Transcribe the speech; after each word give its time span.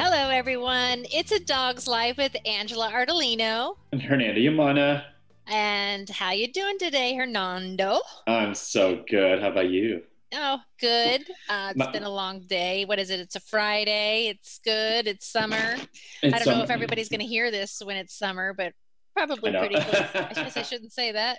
Hello, 0.00 0.30
everyone. 0.30 1.06
It's 1.12 1.32
a 1.32 1.40
Dog's 1.40 1.88
Life 1.88 2.18
with 2.18 2.36
Angela 2.46 2.88
Ardolino 2.88 3.78
and 3.90 4.00
Hernando 4.00 4.40
Umana. 4.40 5.02
And 5.48 6.08
how 6.08 6.30
you 6.30 6.52
doing 6.52 6.78
today, 6.78 7.16
Hernando? 7.16 7.98
I'm 8.28 8.54
so 8.54 9.02
good. 9.10 9.42
How 9.42 9.48
about 9.48 9.70
you? 9.70 10.02
Oh, 10.32 10.60
good. 10.80 11.22
Uh, 11.48 11.70
it's 11.70 11.76
My, 11.76 11.90
been 11.90 12.04
a 12.04 12.10
long 12.10 12.42
day. 12.42 12.84
What 12.84 13.00
is 13.00 13.10
it? 13.10 13.18
It's 13.18 13.34
a 13.34 13.40
Friday. 13.40 14.28
It's 14.28 14.60
good. 14.64 15.08
It's 15.08 15.26
summer. 15.26 15.74
It's 16.22 16.32
I 16.32 16.38
don't 16.38 16.42
summer. 16.42 16.58
know 16.58 16.62
if 16.62 16.70
everybody's 16.70 17.08
going 17.08 17.18
to 17.18 17.26
hear 17.26 17.50
this 17.50 17.82
when 17.84 17.96
it's 17.96 18.16
summer, 18.16 18.54
but 18.54 18.74
probably 19.16 19.50
pretty 19.50 19.80
close. 19.80 20.06
I 20.14 20.32
guess 20.32 20.56
I 20.56 20.62
shouldn't 20.70 20.92
say 20.92 21.10
that. 21.10 21.38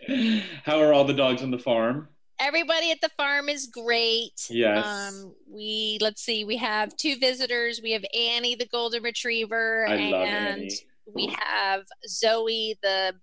How 0.66 0.82
are 0.82 0.92
all 0.94 1.06
the 1.06 1.14
dogs 1.14 1.44
on 1.44 1.52
the 1.52 1.60
farm? 1.60 2.10
Everybody 2.40 2.92
at 2.92 3.02
the 3.02 3.10
farm 3.18 3.50
is 3.50 3.68
great. 3.68 4.48
Yes. 4.50 4.86
Um, 4.86 5.34
we 5.52 5.98
let's 6.02 6.22
see. 6.24 6.46
We 6.46 6.58
have 6.58 6.96
two 6.96 7.18
visitors. 7.18 7.82
We 7.84 7.92
have 7.92 8.04
Annie, 8.14 8.56
the 8.56 8.68
golden 8.68 9.04
retriever, 9.04 9.86
I 9.88 9.96
and 9.96 10.12
love 10.12 10.28
Annie. 10.28 10.72
we 11.14 11.36
have 11.40 11.84
Zoe, 12.08 12.78
the 12.82 13.14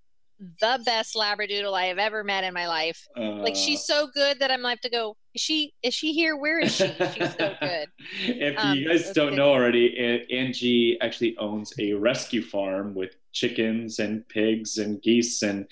the 0.61 0.79
best 0.85 1.15
labradoodle 1.15 1.73
I 1.73 1.87
have 1.87 1.99
ever 1.99 2.23
met 2.23 2.45
in 2.45 2.53
my 2.53 2.69
life. 2.69 3.07
Uh, 3.17 3.37
like 3.37 3.57
she's 3.57 3.85
so 3.85 4.09
good 4.13 4.39
that 4.41 4.51
I'm 4.51 4.61
like 4.63 4.81
to 4.83 4.91
go. 4.91 5.17
Is 5.35 5.41
she? 5.41 5.73
Is 5.83 5.95
she 5.95 6.13
here? 6.13 6.37
Where 6.37 6.59
is 6.61 6.75
she? 6.75 6.87
She's 6.89 7.35
so 7.37 7.55
good. 7.61 7.89
if 8.23 8.59
um, 8.59 8.77
you 8.77 8.89
guys 8.89 9.11
don't 9.13 9.35
know 9.35 9.51
already, 9.51 10.27
Angie 10.31 10.99
actually 11.01 11.37
owns 11.39 11.73
a 11.79 11.95
rescue 11.95 12.43
farm 12.43 12.95
with 12.95 13.17
chickens 13.37 13.99
and 13.99 14.27
pigs 14.29 14.79
and 14.79 15.03
geese 15.03 15.43
and 15.43 15.67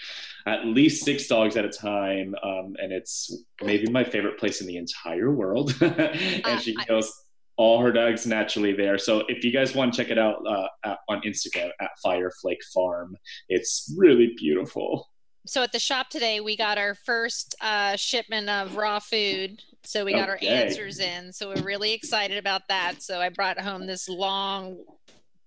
at 0.47 0.67
least 0.67 1.05
six 1.05 1.27
dogs 1.27 1.57
at 1.57 1.65
a 1.65 1.71
time. 1.71 2.35
Um, 2.43 2.77
and 2.81 2.93
it's 2.93 3.35
maybe 3.63 3.91
my 3.91 4.05
favorite 4.05 4.39
place 4.39 4.61
in 4.61 4.67
the 4.67 4.77
entire 4.77 5.33
world. 5.33 5.75
and 5.81 6.45
uh, 6.45 6.59
she 6.59 6.75
goes 6.87 7.13
all 7.57 7.81
her 7.81 7.93
dogs 7.93 8.27
naturally 8.27 8.73
there. 8.73 8.99
So 8.99 9.23
if 9.29 9.45
you 9.45 9.53
guys 9.53 9.75
want 9.75 9.95
to 9.95 10.03
check 10.03 10.11
it 10.11 10.19
out 10.19 10.45
uh, 10.47 10.67
at, 10.85 10.99
on 11.09 11.23
Instagram 11.23 11.71
at 11.81 11.91
Firefly 12.03 12.55
Farm, 12.75 13.17
it's 13.49 13.93
really 13.97 14.35
beautiful. 14.37 15.09
So 15.47 15.63
at 15.63 15.73
the 15.73 15.79
shop 15.79 16.09
today, 16.09 16.41
we 16.41 16.57
got 16.57 16.79
our 16.79 16.95
first 16.95 17.55
uh, 17.61 17.97
shipment 17.97 18.49
of 18.49 18.77
raw 18.77 18.99
food. 18.99 19.63
So 19.85 20.05
we 20.05 20.13
got 20.13 20.31
okay. 20.31 20.49
our 20.49 20.63
answers 20.63 20.99
in. 21.01 21.33
So 21.33 21.51
we're 21.51 21.63
really 21.63 21.93
excited 21.93 22.39
about 22.39 22.63
that. 22.69 23.03
So 23.03 23.21
I 23.21 23.29
brought 23.29 23.61
home 23.61 23.87
this 23.87 24.09
long 24.09 24.79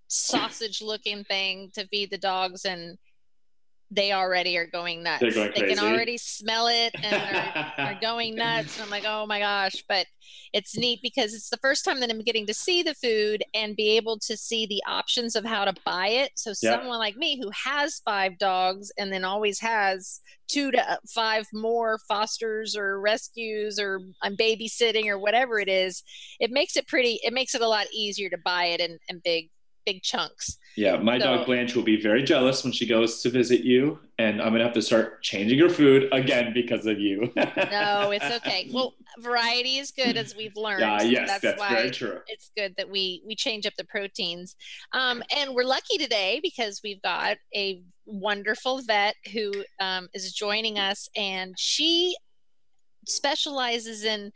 sausage 0.07 0.81
looking 0.81 1.23
thing 1.23 1.71
to 1.75 1.87
feed 1.87 2.11
the 2.11 2.17
dogs 2.17 2.65
and 2.65 2.97
they 3.89 4.11
already 4.11 4.57
are 4.57 4.65
going 4.65 5.01
nuts. 5.03 5.21
They're 5.21 5.31
going 5.31 5.51
they 5.55 5.61
crazy. 5.61 5.75
can 5.75 5.85
already 5.85 6.17
smell 6.17 6.67
it 6.67 6.93
and 7.01 7.15
are, 7.15 7.73
are 7.77 7.97
going 8.01 8.35
nuts. 8.35 8.75
And 8.75 8.83
I'm 8.83 8.89
like, 8.89 9.05
oh 9.07 9.25
my 9.25 9.39
gosh. 9.39 9.83
But 9.87 10.07
it's 10.51 10.77
neat 10.77 10.99
because 11.01 11.33
it's 11.33 11.49
the 11.49 11.57
first 11.57 11.85
time 11.85 12.01
that 12.01 12.09
I'm 12.09 12.21
getting 12.21 12.45
to 12.47 12.53
see 12.53 12.83
the 12.83 12.95
food 12.95 13.43
and 13.53 13.75
be 13.77 13.95
able 13.95 14.19
to 14.19 14.35
see 14.35 14.65
the 14.65 14.83
options 14.87 15.35
of 15.35 15.45
how 15.45 15.63
to 15.63 15.73
buy 15.85 16.07
it. 16.07 16.31
So 16.35 16.49
yeah. 16.61 16.77
someone 16.77 16.99
like 16.99 17.15
me 17.15 17.39
who 17.41 17.49
has 17.51 18.01
five 18.03 18.37
dogs 18.37 18.91
and 18.97 19.11
then 19.11 19.23
always 19.23 19.59
has 19.61 20.19
two 20.49 20.71
to 20.71 20.99
five 21.13 21.45
more 21.53 21.99
fosters 22.09 22.75
or 22.75 22.99
rescues 22.99 23.79
or 23.79 24.01
I'm 24.21 24.35
babysitting 24.35 25.07
or 25.07 25.17
whatever 25.17 25.59
it 25.59 25.69
is, 25.69 26.03
it 26.41 26.51
makes 26.51 26.75
it 26.75 26.87
pretty, 26.87 27.19
it 27.23 27.33
makes 27.33 27.55
it 27.55 27.61
a 27.61 27.67
lot 27.67 27.87
easier 27.93 28.29
to 28.29 28.37
buy 28.43 28.65
it 28.65 28.81
in, 28.81 28.97
in 29.07 29.21
big 29.23 29.49
big 29.87 30.03
chunks. 30.03 30.57
Yeah, 30.75 30.97
my 30.97 31.17
so, 31.17 31.25
dog 31.25 31.45
Blanche 31.45 31.73
will 31.75 31.83
be 31.83 31.99
very 31.99 32.21
jealous 32.21 32.61
when 32.63 32.73
she 32.73 32.85
goes 32.85 33.21
to 33.23 33.29
visit 33.29 33.61
you, 33.61 33.99
and 34.19 34.41
I'm 34.41 34.51
gonna 34.51 34.65
have 34.65 34.73
to 34.73 34.81
start 34.81 35.23
changing 35.23 35.57
her 35.59 35.69
food 35.69 36.09
again 36.11 36.53
because 36.53 36.85
of 36.85 36.99
you. 36.99 37.31
no, 37.35 38.11
it's 38.11 38.45
okay. 38.45 38.69
Well, 38.73 38.93
variety 39.19 39.77
is 39.77 39.91
good 39.91 40.17
as 40.17 40.35
we've 40.35 40.55
learned. 40.57 40.81
Yeah, 40.81 41.01
yes, 41.01 41.29
that's, 41.29 41.41
that's 41.41 41.73
very 41.73 41.89
true. 41.89 42.19
It's 42.27 42.51
good 42.55 42.75
that 42.77 42.89
we 42.89 43.23
we 43.25 43.33
change 43.33 43.65
up 43.65 43.73
the 43.77 43.85
proteins, 43.85 44.55
um, 44.91 45.23
and 45.35 45.55
we're 45.55 45.63
lucky 45.63 45.97
today 45.97 46.41
because 46.43 46.81
we've 46.83 47.01
got 47.01 47.37
a 47.55 47.81
wonderful 48.05 48.81
vet 48.81 49.15
who 49.33 49.53
um, 49.79 50.09
is 50.13 50.33
joining 50.33 50.77
us, 50.77 51.07
and 51.15 51.55
she 51.57 52.15
specializes 53.07 54.03
in 54.03 54.31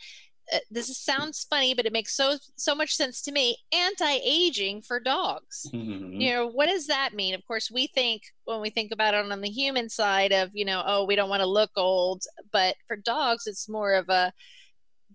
this 0.69 0.97
sounds 0.97 1.45
funny, 1.49 1.73
but 1.73 1.85
it 1.85 1.93
makes 1.93 2.15
so 2.15 2.35
so 2.55 2.75
much 2.75 2.95
sense 2.95 3.21
to 3.23 3.31
me. 3.31 3.57
Anti-aging 3.71 4.81
for 4.81 4.99
dogs. 4.99 5.67
Mm-hmm. 5.73 6.19
You 6.19 6.33
know, 6.33 6.47
what 6.47 6.67
does 6.67 6.87
that 6.87 7.13
mean? 7.13 7.33
Of 7.33 7.45
course, 7.45 7.71
we 7.71 7.87
think 7.87 8.23
when 8.45 8.61
we 8.61 8.69
think 8.69 8.91
about 8.91 9.13
it 9.13 9.31
on 9.31 9.41
the 9.41 9.49
human 9.49 9.89
side 9.89 10.31
of, 10.31 10.49
you 10.53 10.65
know, 10.65 10.83
oh, 10.85 11.05
we 11.05 11.15
don't 11.15 11.29
want 11.29 11.41
to 11.41 11.47
look 11.47 11.71
old, 11.75 12.23
but 12.51 12.75
for 12.87 12.97
dogs, 12.97 13.47
it's 13.47 13.69
more 13.69 13.93
of 13.93 14.09
a 14.09 14.33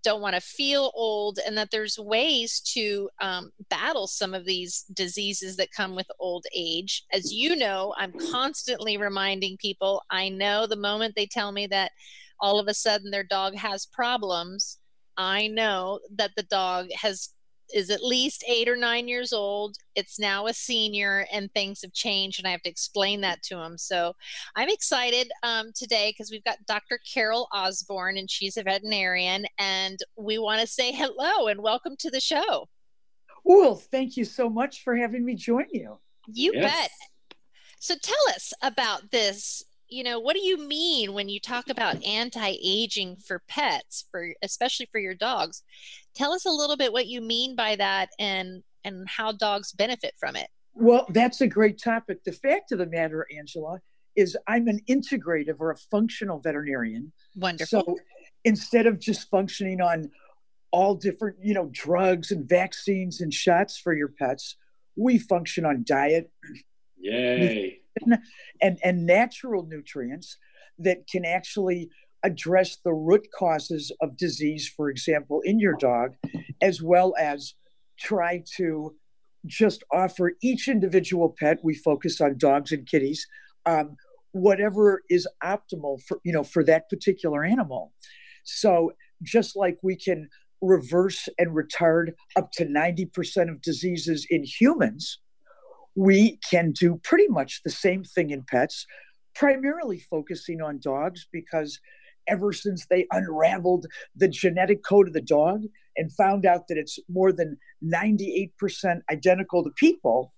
don't 0.03 0.21
want 0.21 0.35
to 0.35 0.41
feel 0.41 0.91
old, 0.93 1.39
and 1.45 1.57
that 1.57 1.69
there's 1.71 1.97
ways 1.97 2.59
to 2.59 3.09
um, 3.19 3.51
battle 3.69 4.07
some 4.07 4.33
of 4.33 4.45
these 4.45 4.85
diseases 4.93 5.57
that 5.57 5.71
come 5.71 5.95
with 5.95 6.07
old 6.19 6.45
age. 6.55 7.03
As 7.11 7.33
you 7.33 7.55
know, 7.55 7.93
I'm 7.97 8.13
constantly 8.31 8.97
reminding 8.97 9.57
people. 9.57 10.03
I 10.09 10.29
know 10.29 10.67
the 10.67 10.75
moment 10.75 11.15
they 11.15 11.25
tell 11.25 11.51
me 11.51 11.67
that 11.67 11.91
all 12.39 12.59
of 12.59 12.67
a 12.67 12.73
sudden 12.73 13.09
their 13.09 13.23
dog 13.23 13.55
has 13.55 13.87
problems 13.87 14.77
I 15.17 15.47
know 15.47 15.99
that 16.15 16.31
the 16.35 16.43
dog 16.43 16.87
has 17.01 17.29
is 17.73 17.89
at 17.89 18.03
least 18.03 18.43
eight 18.47 18.69
or 18.69 18.75
nine 18.75 19.07
years 19.07 19.33
old. 19.33 19.75
It's 19.95 20.19
now 20.19 20.47
a 20.47 20.53
senior, 20.53 21.25
and 21.31 21.51
things 21.51 21.81
have 21.81 21.93
changed, 21.93 22.39
and 22.39 22.47
I 22.47 22.51
have 22.51 22.61
to 22.63 22.69
explain 22.69 23.21
that 23.21 23.43
to 23.43 23.59
him. 23.59 23.77
So 23.77 24.13
I'm 24.55 24.69
excited 24.69 25.29
um, 25.43 25.71
today 25.75 26.11
because 26.11 26.31
we've 26.31 26.43
got 26.43 26.57
Dr. 26.65 26.99
Carol 27.11 27.47
Osborne, 27.53 28.17
and 28.17 28.29
she's 28.29 28.57
a 28.57 28.63
veterinarian, 28.63 29.45
and 29.59 29.99
we 30.15 30.37
want 30.37 30.61
to 30.61 30.67
say 30.67 30.91
hello 30.91 31.47
and 31.47 31.61
welcome 31.61 31.95
to 31.99 32.09
the 32.09 32.21
show. 32.21 32.67
Well, 33.43 33.75
thank 33.75 34.17
you 34.17 34.25
so 34.25 34.49
much 34.49 34.83
for 34.83 34.95
having 34.95 35.23
me 35.23 35.35
join 35.35 35.65
you. 35.71 35.99
You 36.27 36.51
yes. 36.55 36.71
bet. 36.71 36.91
So 37.79 37.95
tell 38.01 38.29
us 38.29 38.53
about 38.61 39.11
this 39.11 39.63
you 39.89 40.03
know 40.03 40.19
what 40.19 40.35
do 40.35 40.41
you 40.41 40.57
mean 40.57 41.13
when 41.13 41.29
you 41.29 41.39
talk 41.39 41.69
about 41.69 42.03
anti-aging 42.05 43.17
for 43.17 43.41
pets 43.47 44.05
for 44.11 44.33
especially 44.41 44.87
for 44.91 44.99
your 44.99 45.15
dogs? 45.15 45.63
Tell 46.15 46.33
us 46.33 46.45
a 46.45 46.51
little 46.51 46.77
bit 46.77 46.93
what 46.93 47.07
you 47.07 47.21
mean 47.21 47.55
by 47.55 47.75
that 47.75 48.09
and 48.19 48.63
and 48.83 49.07
how 49.07 49.31
dogs 49.31 49.71
benefit 49.71 50.13
from 50.19 50.35
it. 50.35 50.49
Well 50.73 51.05
that's 51.09 51.41
a 51.41 51.47
great 51.47 51.81
topic. 51.81 52.23
The 52.23 52.31
fact 52.31 52.71
of 52.71 52.79
the 52.79 52.85
matter 52.85 53.25
angela 53.35 53.79
is 54.15 54.35
i'm 54.47 54.67
an 54.67 54.81
integrative 54.89 55.55
or 55.59 55.71
a 55.71 55.77
functional 55.77 56.39
veterinarian. 56.39 57.11
Wonderful. 57.35 57.83
So 57.85 57.97
instead 58.43 58.87
of 58.87 58.99
just 58.99 59.29
functioning 59.29 59.81
on 59.81 60.11
all 60.71 60.95
different 60.95 61.37
you 61.41 61.53
know 61.53 61.69
drugs 61.71 62.31
and 62.31 62.47
vaccines 62.47 63.21
and 63.21 63.33
shots 63.33 63.77
for 63.77 63.93
your 63.93 64.09
pets 64.09 64.57
we 64.95 65.17
function 65.17 65.65
on 65.65 65.83
diet. 65.87 66.31
Yay 66.99 67.81
and, 68.61 68.77
and 68.83 69.05
natural 69.05 69.65
nutrients 69.67 70.37
that 70.79 71.07
can 71.07 71.25
actually 71.25 71.89
address 72.23 72.77
the 72.83 72.93
root 72.93 73.27
causes 73.37 73.91
of 74.01 74.17
disease, 74.17 74.71
for 74.75 74.89
example, 74.89 75.41
in 75.43 75.59
your 75.59 75.75
dog, 75.75 76.15
as 76.61 76.81
well 76.81 77.13
as 77.19 77.53
try 77.99 78.43
to 78.57 78.95
just 79.45 79.83
offer 79.93 80.33
each 80.41 80.67
individual 80.67 81.35
pet. 81.39 81.59
We 81.63 81.75
focus 81.75 82.19
on 82.19 82.37
dogs 82.37 82.71
and 82.71 82.87
kitties. 82.87 83.25
Um, 83.65 83.95
whatever 84.31 85.03
is 85.09 85.27
optimal 85.43 86.01
for 86.03 86.19
you 86.23 86.31
know 86.31 86.43
for 86.43 86.63
that 86.63 86.89
particular 86.89 87.43
animal 87.43 87.93
so 88.43 88.91
just 89.23 89.55
like 89.55 89.77
we 89.81 89.95
can 89.95 90.29
reverse 90.61 91.27
and 91.37 91.55
retard 91.55 92.13
up 92.35 92.51
to 92.51 92.65
90% 92.65 93.49
of 93.49 93.61
diseases 93.61 94.25
in 94.29 94.43
humans 94.43 95.19
we 95.97 96.37
can 96.47 96.71
do 96.71 97.01
pretty 97.03 97.27
much 97.27 97.63
the 97.63 97.71
same 97.71 98.03
thing 98.03 98.29
in 98.29 98.43
pets, 98.43 98.85
primarily 99.33 99.99
focusing 99.99 100.61
on 100.61 100.79
dogs 100.79 101.27
because 101.33 101.79
ever 102.27 102.53
since 102.53 102.85
they 102.85 103.07
unraveled 103.11 103.87
the 104.15 104.27
genetic 104.27 104.83
code 104.83 105.07
of 105.07 105.13
the 105.13 105.21
dog 105.21 105.63
and 105.95 106.13
found 106.13 106.45
out 106.45 106.67
that 106.67 106.77
it's 106.77 106.99
more 107.09 107.31
than 107.31 107.57
98% 107.83 108.51
identical 109.11 109.63
to 109.63 109.71
people, 109.71 110.33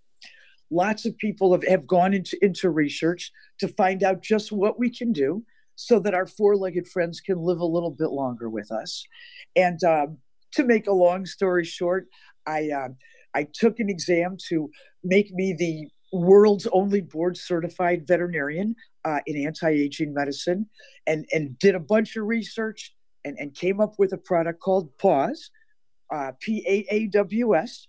lots 0.71 1.06
of 1.06 1.17
people 1.17 1.51
have, 1.51 1.67
have 1.67 1.85
gone 1.85 2.13
into, 2.13 2.38
into 2.41 2.69
research 2.69 3.29
to 3.59 3.67
find 3.67 4.01
out 4.01 4.23
just 4.23 4.53
what 4.53 4.79
we 4.79 4.89
can 4.89 5.12
do 5.12 5.44
so 5.75 6.00
that 6.00 6.13
our 6.13 6.27
four 6.27 6.55
legged 6.55 6.88
friends 6.88 7.19
can 7.19 7.38
live 7.38 7.59
a 7.59 7.65
little 7.65 7.91
bit 7.91 8.12
longer 8.12 8.50
with 8.50 8.71
us. 8.71 9.03
And 9.57 9.83
um, 9.83 10.19
to 10.53 10.63
make 10.63 10.88
a 10.88 10.94
long 10.94 11.25
story 11.25 11.65
short, 11.65 12.07
I. 12.47 12.69
Uh, 12.69 12.89
I 13.33 13.47
took 13.53 13.79
an 13.79 13.89
exam 13.89 14.38
to 14.50 14.69
make 15.04 15.31
me 15.31 15.54
the 15.54 15.88
world's 16.12 16.68
only 16.72 17.01
board 17.01 17.38
certified 17.38 18.07
veterinarian 18.07 18.75
uh, 19.06 19.19
in 19.25 19.46
anti-aging 19.46 20.13
medicine 20.13 20.66
and, 21.07 21.25
and 21.31 21.57
did 21.60 21.75
a 21.75 21.80
bunch 21.80 22.16
of 22.16 22.25
research 22.25 22.96
and, 23.25 23.38
and 23.40 23.54
came 23.54 23.80
up 23.80 23.94
with 23.98 24.13
a 24.13 24.18
product 24.18 24.60
called 24.60 24.90
PAWS, 24.98 25.51
uh, 26.12 26.31
P-A-A-W-S. 26.40 27.88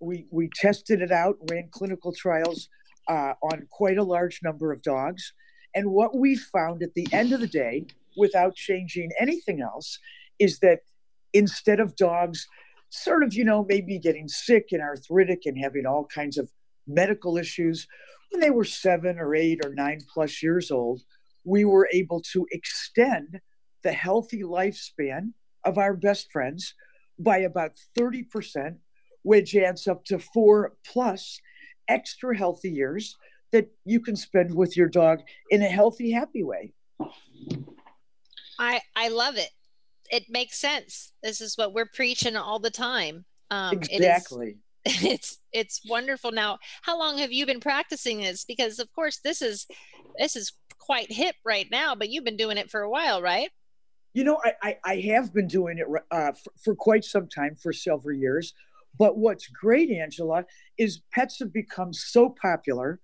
We, 0.00 0.26
we 0.30 0.50
tested 0.54 1.00
it 1.00 1.12
out, 1.12 1.36
ran 1.50 1.68
clinical 1.70 2.12
trials 2.12 2.68
uh, 3.08 3.34
on 3.42 3.66
quite 3.70 3.98
a 3.98 4.02
large 4.02 4.40
number 4.42 4.72
of 4.72 4.82
dogs. 4.82 5.32
And 5.74 5.90
what 5.90 6.16
we 6.16 6.36
found 6.36 6.82
at 6.82 6.94
the 6.94 7.06
end 7.12 7.32
of 7.32 7.40
the 7.40 7.46
day, 7.46 7.86
without 8.16 8.54
changing 8.54 9.10
anything 9.20 9.60
else, 9.60 9.98
is 10.38 10.58
that 10.60 10.80
instead 11.32 11.80
of 11.80 11.96
dogs 11.96 12.46
sort 13.02 13.22
of, 13.22 13.34
you 13.34 13.44
know, 13.44 13.64
maybe 13.68 13.98
getting 13.98 14.28
sick 14.28 14.68
and 14.72 14.80
arthritic 14.80 15.42
and 15.46 15.58
having 15.58 15.86
all 15.86 16.06
kinds 16.06 16.38
of 16.38 16.50
medical 16.86 17.36
issues 17.36 17.86
when 18.34 18.40
they 18.40 18.50
were 18.50 18.64
seven 18.64 19.18
or 19.18 19.34
eight 19.34 19.64
or 19.64 19.72
nine 19.74 20.00
plus 20.12 20.42
years 20.42 20.72
old, 20.72 21.02
we 21.44 21.64
were 21.64 21.88
able 21.92 22.20
to 22.20 22.46
extend 22.50 23.40
the 23.84 23.92
healthy 23.92 24.42
lifespan 24.42 25.32
of 25.64 25.78
our 25.78 25.94
best 25.94 26.32
friends 26.32 26.74
by 27.18 27.38
about 27.38 27.72
30%, 27.96 28.76
which 29.22 29.54
adds 29.54 29.86
up 29.86 30.04
to 30.06 30.18
four 30.18 30.72
plus 30.84 31.40
extra 31.86 32.36
healthy 32.36 32.70
years 32.70 33.16
that 33.52 33.70
you 33.84 34.00
can 34.00 34.16
spend 34.16 34.52
with 34.52 34.76
your 34.76 34.88
dog 34.88 35.20
in 35.50 35.62
a 35.62 35.68
healthy, 35.68 36.10
happy 36.10 36.42
way. 36.42 36.72
I 38.58 38.80
I 38.96 39.08
love 39.08 39.36
it. 39.36 39.50
It 40.10 40.24
makes 40.28 40.58
sense. 40.58 41.12
This 41.22 41.40
is 41.40 41.56
what 41.56 41.72
we're 41.72 41.86
preaching 41.86 42.36
all 42.36 42.58
the 42.58 42.70
time. 42.70 43.24
Um, 43.50 43.74
exactly. 43.74 44.56
It 44.84 44.90
is, 44.90 45.02
it's 45.04 45.38
it's 45.52 45.80
wonderful. 45.88 46.32
Now, 46.32 46.58
how 46.82 46.98
long 46.98 47.18
have 47.18 47.32
you 47.32 47.46
been 47.46 47.60
practicing 47.60 48.20
this? 48.20 48.44
Because 48.44 48.78
of 48.78 48.92
course, 48.92 49.20
this 49.24 49.42
is 49.42 49.66
this 50.18 50.36
is 50.36 50.52
quite 50.78 51.10
hip 51.10 51.36
right 51.44 51.66
now, 51.70 51.94
but 51.94 52.10
you've 52.10 52.24
been 52.24 52.36
doing 52.36 52.58
it 52.58 52.70
for 52.70 52.82
a 52.82 52.90
while, 52.90 53.22
right? 53.22 53.50
You 54.12 54.24
know, 54.24 54.38
I, 54.44 54.52
I, 54.62 54.76
I 54.84 54.96
have 55.12 55.34
been 55.34 55.48
doing 55.48 55.78
it 55.78 55.86
uh, 56.10 56.32
for, 56.32 56.52
for 56.62 56.74
quite 56.76 57.04
some 57.04 57.28
time, 57.28 57.56
for 57.56 57.72
several 57.72 58.16
years. 58.16 58.54
But 58.96 59.18
what's 59.18 59.48
great, 59.48 59.90
Angela, 59.90 60.44
is 60.78 61.02
pets 61.12 61.40
have 61.40 61.52
become 61.52 61.92
so 61.92 62.28
popular 62.40 63.00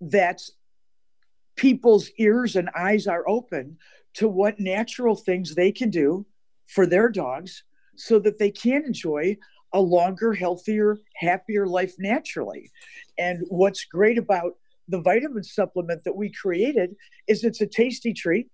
that 0.00 0.40
people's 1.56 2.10
ears 2.18 2.56
and 2.56 2.70
eyes 2.74 3.06
are 3.06 3.28
open 3.28 3.76
to 4.14 4.28
what 4.28 4.60
natural 4.60 5.16
things 5.16 5.54
they 5.54 5.72
can 5.72 5.90
do 5.90 6.26
for 6.66 6.86
their 6.86 7.08
dogs 7.08 7.64
so 7.96 8.18
that 8.18 8.38
they 8.38 8.50
can 8.50 8.84
enjoy 8.84 9.36
a 9.72 9.80
longer, 9.80 10.34
healthier, 10.34 10.98
happier 11.16 11.66
life 11.66 11.94
naturally. 11.98 12.70
And 13.18 13.42
what's 13.48 13.84
great 13.84 14.18
about 14.18 14.52
the 14.88 15.00
vitamin 15.00 15.42
supplement 15.42 16.04
that 16.04 16.16
we 16.16 16.30
created 16.30 16.94
is 17.26 17.44
it's 17.44 17.60
a 17.60 17.66
tasty 17.66 18.12
treat. 18.12 18.50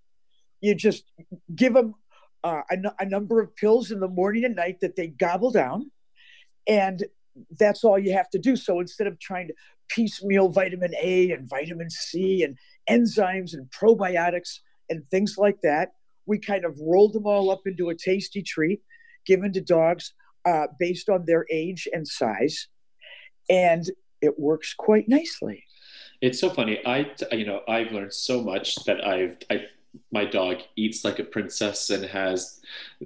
You 0.60 0.74
just 0.74 1.04
give 1.54 1.74
them 1.74 1.94
uh, 2.44 2.62
a, 2.70 2.76
a 3.00 3.04
number 3.04 3.40
of 3.40 3.54
pills 3.56 3.90
in 3.90 4.00
the 4.00 4.08
morning 4.08 4.44
and 4.44 4.54
night 4.54 4.80
that 4.80 4.96
they 4.96 5.08
gobble 5.08 5.50
down. 5.50 5.90
And 6.66 7.04
that's 7.58 7.84
all 7.84 7.98
you 7.98 8.12
have 8.12 8.30
to 8.30 8.38
do. 8.38 8.56
So 8.56 8.80
instead 8.80 9.06
of 9.06 9.18
trying 9.18 9.48
to 9.48 9.54
piecemeal 9.88 10.48
vitamin 10.48 10.94
A 11.00 11.30
and 11.30 11.48
vitamin 11.48 11.90
C 11.90 12.42
and 12.42 12.56
enzymes 12.88 13.54
and 13.54 13.70
probiotics 13.70 14.60
and 14.90 15.08
things 15.10 15.36
like 15.38 15.60
that, 15.62 15.92
we 16.26 16.38
kind 16.38 16.64
of 16.64 16.78
rolled 16.80 17.14
them 17.14 17.26
all 17.26 17.50
up 17.50 17.62
into 17.66 17.88
a 17.88 17.94
tasty 17.94 18.42
treat 18.42 18.80
given 19.26 19.52
to 19.52 19.60
dogs 19.60 20.14
uh, 20.44 20.66
based 20.78 21.08
on 21.08 21.24
their 21.26 21.46
age 21.50 21.88
and 21.92 22.06
size. 22.06 22.68
And 23.50 23.88
it 24.20 24.38
works 24.38 24.74
quite 24.74 25.08
nicely. 25.08 25.64
It's 26.20 26.40
so 26.40 26.50
funny. 26.50 26.84
I, 26.84 27.10
you 27.32 27.46
know, 27.46 27.62
I've 27.68 27.92
learned 27.92 28.12
so 28.12 28.42
much 28.42 28.74
that 28.86 29.06
I've, 29.06 29.38
I, 29.50 29.66
my 30.12 30.24
dog 30.24 30.58
eats 30.76 31.04
like 31.04 31.18
a 31.18 31.24
princess 31.24 31.90
and 31.90 32.04
has 32.04 32.60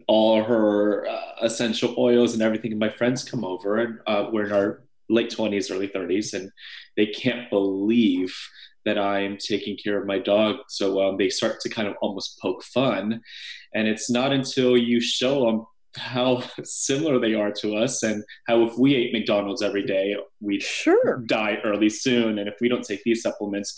all 0.07 0.43
her 0.43 1.07
uh, 1.07 1.21
essential 1.43 1.95
oils 1.99 2.33
and 2.33 2.43
everything. 2.43 2.73
And 2.73 2.81
my 2.81 2.89
friends 2.89 3.23
come 3.23 3.45
over 3.45 3.79
and 3.79 3.99
uh, 4.07 4.29
we're 4.33 4.47
in 4.47 4.53
our 4.53 4.83
late 5.09 5.31
20s, 5.31 5.71
early 5.71 5.89
30s, 5.89 6.35
and 6.35 6.51
they 6.97 7.07
can't 7.07 7.51
believe 7.51 8.35
that 8.85 8.99
I'm 8.99 9.39
taking 9.39 9.77
care 9.83 10.01
of 10.01 10.07
my 10.07 10.19
dog. 10.19 10.57
So 10.69 11.03
um, 11.03 11.17
they 11.17 11.29
start 11.29 11.61
to 11.61 11.69
kind 11.69 11.89
of 11.89 11.95
almost 12.03 12.39
poke 12.41 12.63
fun. 12.63 13.21
And 13.75 13.89
it's 13.89 14.11
not 14.11 14.33
until 14.33 14.77
you 14.77 15.01
show 15.01 15.47
them 15.47 15.67
how 15.97 16.43
similar 16.65 17.19
they 17.19 17.35
are 17.35 17.53
to 17.53 17.77
us 17.77 18.03
and 18.03 18.25
how 18.47 18.65
if 18.65 18.77
we 18.79 18.95
ate 18.95 19.13
McDonald's 19.13 19.63
every 19.63 19.85
day, 19.85 20.17
we'd 20.41 20.63
sure 20.63 21.23
die 21.27 21.59
early 21.65 21.91
soon. 21.91 22.39
And 22.39 22.49
if 22.49 22.55
we 22.61 22.69
don't 22.69 22.85
take 22.85 23.03
these 23.05 23.23
supplements, 23.23 23.75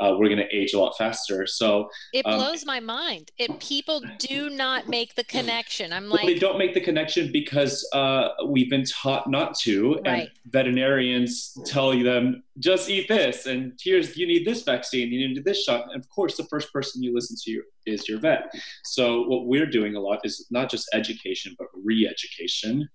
uh, 0.00 0.14
we're 0.18 0.28
going 0.28 0.38
to 0.38 0.54
age 0.54 0.74
a 0.74 0.78
lot 0.78 0.96
faster. 0.96 1.46
So 1.46 1.88
it 2.12 2.24
um, 2.26 2.38
blows 2.38 2.64
my 2.64 2.80
mind. 2.80 3.30
It 3.38 3.58
people 3.60 4.02
do 4.18 4.50
not 4.50 4.88
make 4.88 5.14
the 5.14 5.24
connection. 5.24 5.92
I'm 5.92 6.08
like, 6.08 6.26
they 6.26 6.38
don't 6.38 6.58
make 6.58 6.74
the 6.74 6.80
connection 6.80 7.32
because 7.32 7.88
uh, 7.92 8.28
we've 8.46 8.70
been 8.70 8.84
taught 8.84 9.28
not 9.28 9.58
to, 9.60 9.94
right. 9.94 10.04
and 10.06 10.30
veterinarians 10.46 11.58
tell 11.64 11.90
them 11.90 12.42
just 12.58 12.90
eat 12.90 13.08
this, 13.08 13.46
and 13.46 13.78
here's 13.82 14.16
you 14.16 14.26
need 14.26 14.46
this 14.46 14.62
vaccine, 14.62 15.12
you 15.12 15.28
need 15.28 15.44
this 15.44 15.62
shot. 15.64 15.84
And 15.92 16.02
of 16.02 16.08
course, 16.10 16.36
the 16.36 16.44
first 16.44 16.72
person 16.72 17.02
you 17.02 17.14
listen 17.14 17.36
to 17.44 17.62
is 17.86 18.08
your 18.08 18.18
vet. 18.18 18.52
So 18.84 19.22
what 19.22 19.46
we're 19.46 19.66
doing 19.66 19.96
a 19.96 20.00
lot 20.00 20.20
is 20.24 20.46
not 20.50 20.70
just 20.70 20.88
education, 20.92 21.54
but 21.58 21.68
re-education. 21.84 22.88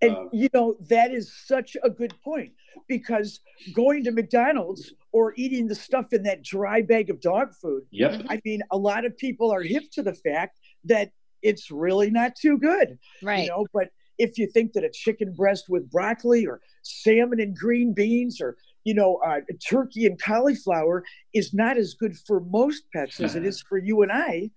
And 0.00 0.16
um, 0.16 0.28
you 0.32 0.48
know 0.54 0.76
that 0.88 1.10
is 1.10 1.32
such 1.46 1.76
a 1.82 1.90
good 1.90 2.14
point 2.22 2.52
because 2.88 3.40
going 3.72 4.04
to 4.04 4.12
McDonald's 4.12 4.92
or 5.12 5.34
eating 5.36 5.66
the 5.66 5.74
stuff 5.74 6.12
in 6.12 6.22
that 6.24 6.42
dry 6.42 6.82
bag 6.82 7.10
of 7.10 7.20
dog 7.20 7.54
food. 7.54 7.84
Yep. 7.90 8.12
Mm-hmm. 8.12 8.30
I 8.30 8.40
mean, 8.44 8.62
a 8.70 8.76
lot 8.76 9.04
of 9.04 9.16
people 9.16 9.50
are 9.50 9.62
hip 9.62 9.84
to 9.92 10.02
the 10.02 10.14
fact 10.14 10.58
that 10.84 11.12
it's 11.42 11.70
really 11.70 12.10
not 12.10 12.36
too 12.36 12.58
good. 12.58 12.98
Right. 13.22 13.44
You 13.44 13.48
know, 13.48 13.66
but 13.72 13.88
if 14.18 14.36
you 14.36 14.46
think 14.46 14.72
that 14.72 14.84
a 14.84 14.90
chicken 14.90 15.32
breast 15.32 15.66
with 15.68 15.90
broccoli 15.90 16.46
or 16.46 16.60
salmon 16.82 17.40
and 17.40 17.56
green 17.56 17.92
beans 17.92 18.40
or 18.40 18.56
you 18.84 18.94
know 18.94 19.20
uh, 19.24 19.40
turkey 19.68 20.06
and 20.06 20.20
cauliflower 20.20 21.04
is 21.34 21.54
not 21.54 21.76
as 21.76 21.94
good 21.94 22.16
for 22.26 22.40
most 22.40 22.84
pets 22.92 23.20
as 23.20 23.36
it 23.36 23.44
is 23.44 23.62
for 23.62 23.78
you 23.78 24.02
and 24.02 24.10
I, 24.10 24.50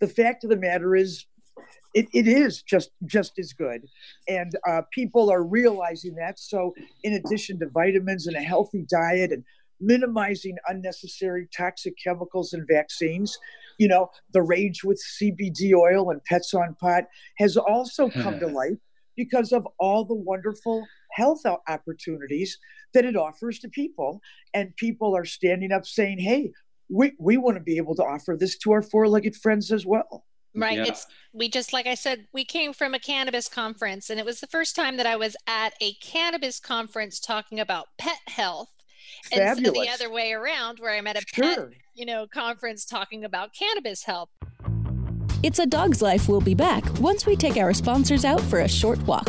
the 0.00 0.06
fact 0.06 0.44
of 0.44 0.50
the 0.50 0.56
matter 0.56 0.94
is 0.94 1.26
it, 1.98 2.06
it 2.12 2.28
is 2.28 2.62
just 2.62 2.90
just 3.06 3.38
as 3.38 3.52
good. 3.52 3.82
And 4.28 4.52
uh, 4.68 4.82
people 4.92 5.30
are 5.30 5.42
realizing 5.42 6.14
that. 6.16 6.38
So 6.38 6.74
in 7.02 7.14
addition 7.14 7.58
to 7.60 7.68
vitamins 7.68 8.26
and 8.26 8.36
a 8.36 8.40
healthy 8.40 8.84
diet 8.88 9.32
and 9.32 9.44
minimizing 9.80 10.56
unnecessary 10.66 11.48
toxic 11.56 11.94
chemicals 12.02 12.52
and 12.52 12.66
vaccines 12.66 13.38
you 13.78 13.86
know 13.86 14.10
the 14.32 14.42
rage 14.42 14.82
with 14.82 15.00
cbd 15.20 15.72
oil 15.72 16.10
and 16.10 16.20
pets 16.24 16.52
on 16.52 16.74
pot 16.80 17.04
has 17.36 17.56
also 17.56 18.10
come 18.10 18.40
to 18.40 18.48
life 18.48 18.76
because 19.16 19.52
of 19.52 19.64
all 19.78 20.04
the 20.04 20.14
wonderful 20.14 20.84
health 21.12 21.42
opportunities 21.68 22.58
that 22.94 23.04
it 23.04 23.16
offers 23.16 23.58
to 23.58 23.68
people. 23.68 24.20
And 24.54 24.74
people 24.76 25.16
are 25.16 25.24
standing 25.24 25.72
up 25.72 25.86
saying 25.86 26.18
hey 26.18 26.50
we, 26.90 27.12
we 27.18 27.36
want 27.36 27.56
to 27.56 27.62
be 27.62 27.76
able 27.76 27.94
to 27.96 28.02
offer 28.02 28.36
this 28.38 28.56
to 28.58 28.72
our 28.72 28.82
four-legged 28.82 29.36
friends 29.36 29.70
as 29.70 29.84
well 29.84 30.24
Right. 30.60 30.78
Yeah. 30.78 30.86
It's 30.86 31.06
we 31.32 31.48
just 31.48 31.72
like 31.72 31.86
I 31.86 31.94
said, 31.94 32.26
we 32.32 32.44
came 32.44 32.72
from 32.72 32.94
a 32.94 32.98
cannabis 32.98 33.48
conference 33.48 34.10
and 34.10 34.18
it 34.18 34.26
was 34.26 34.40
the 34.40 34.46
first 34.46 34.74
time 34.74 34.96
that 34.96 35.06
I 35.06 35.16
was 35.16 35.36
at 35.46 35.74
a 35.80 35.92
cannabis 35.94 36.58
conference 36.60 37.20
talking 37.20 37.60
about 37.60 37.86
pet 37.98 38.18
health. 38.26 38.68
Fabulous. 39.24 39.58
Instead 39.58 39.66
of 39.68 39.74
the 39.74 39.90
other 39.90 40.10
way 40.12 40.32
around 40.32 40.78
where 40.78 40.94
I'm 40.94 41.06
at 41.06 41.16
a 41.16 41.22
sure. 41.26 41.54
pet, 41.54 41.68
you 41.94 42.06
know, 42.06 42.26
conference 42.26 42.84
talking 42.84 43.24
about 43.24 43.50
cannabis 43.52 44.04
health. 44.04 44.30
It's 45.42 45.58
a 45.58 45.66
dog's 45.66 46.02
life. 46.02 46.28
We'll 46.28 46.40
be 46.40 46.54
back 46.54 46.84
once 46.98 47.24
we 47.24 47.36
take 47.36 47.56
our 47.56 47.72
sponsors 47.72 48.24
out 48.24 48.40
for 48.40 48.60
a 48.60 48.68
short 48.68 48.98
walk. 49.02 49.28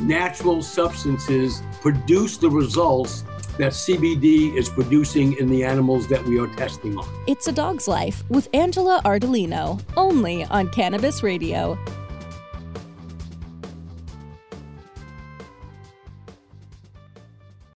natural 0.00 0.62
substances 0.62 1.62
produce 1.80 2.36
the 2.36 2.50
results 2.50 3.24
that 3.58 3.72
CBD 3.72 4.56
is 4.56 4.68
producing 4.68 5.34
in 5.34 5.48
the 5.48 5.62
animals 5.62 6.08
that 6.08 6.24
we 6.24 6.38
are 6.38 6.46
testing 6.56 6.96
on. 6.96 7.06
It's 7.26 7.46
a 7.48 7.52
Dog's 7.52 7.86
Life 7.86 8.24
with 8.30 8.48
Angela 8.54 9.02
Ardolino, 9.04 9.80
only 9.96 10.44
on 10.44 10.68
Cannabis 10.68 11.22
Radio. 11.22 11.78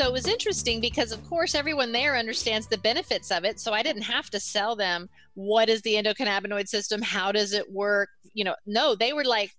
So 0.00 0.06
it 0.06 0.12
was 0.12 0.26
interesting 0.26 0.80
because, 0.80 1.12
of 1.12 1.24
course, 1.28 1.54
everyone 1.54 1.92
there 1.92 2.16
understands 2.16 2.66
the 2.66 2.78
benefits 2.78 3.30
of 3.30 3.44
it. 3.44 3.60
So 3.60 3.72
I 3.72 3.82
didn't 3.82 4.02
have 4.02 4.28
to 4.30 4.40
sell 4.40 4.74
them 4.74 5.08
what 5.34 5.68
is 5.68 5.82
the 5.82 5.94
endocannabinoid 5.94 6.68
system? 6.68 7.00
How 7.00 7.30
does 7.30 7.52
it 7.52 7.70
work? 7.70 8.08
You 8.32 8.44
know, 8.44 8.56
no, 8.66 8.96
they 8.96 9.12
were 9.12 9.24
like, 9.24 9.52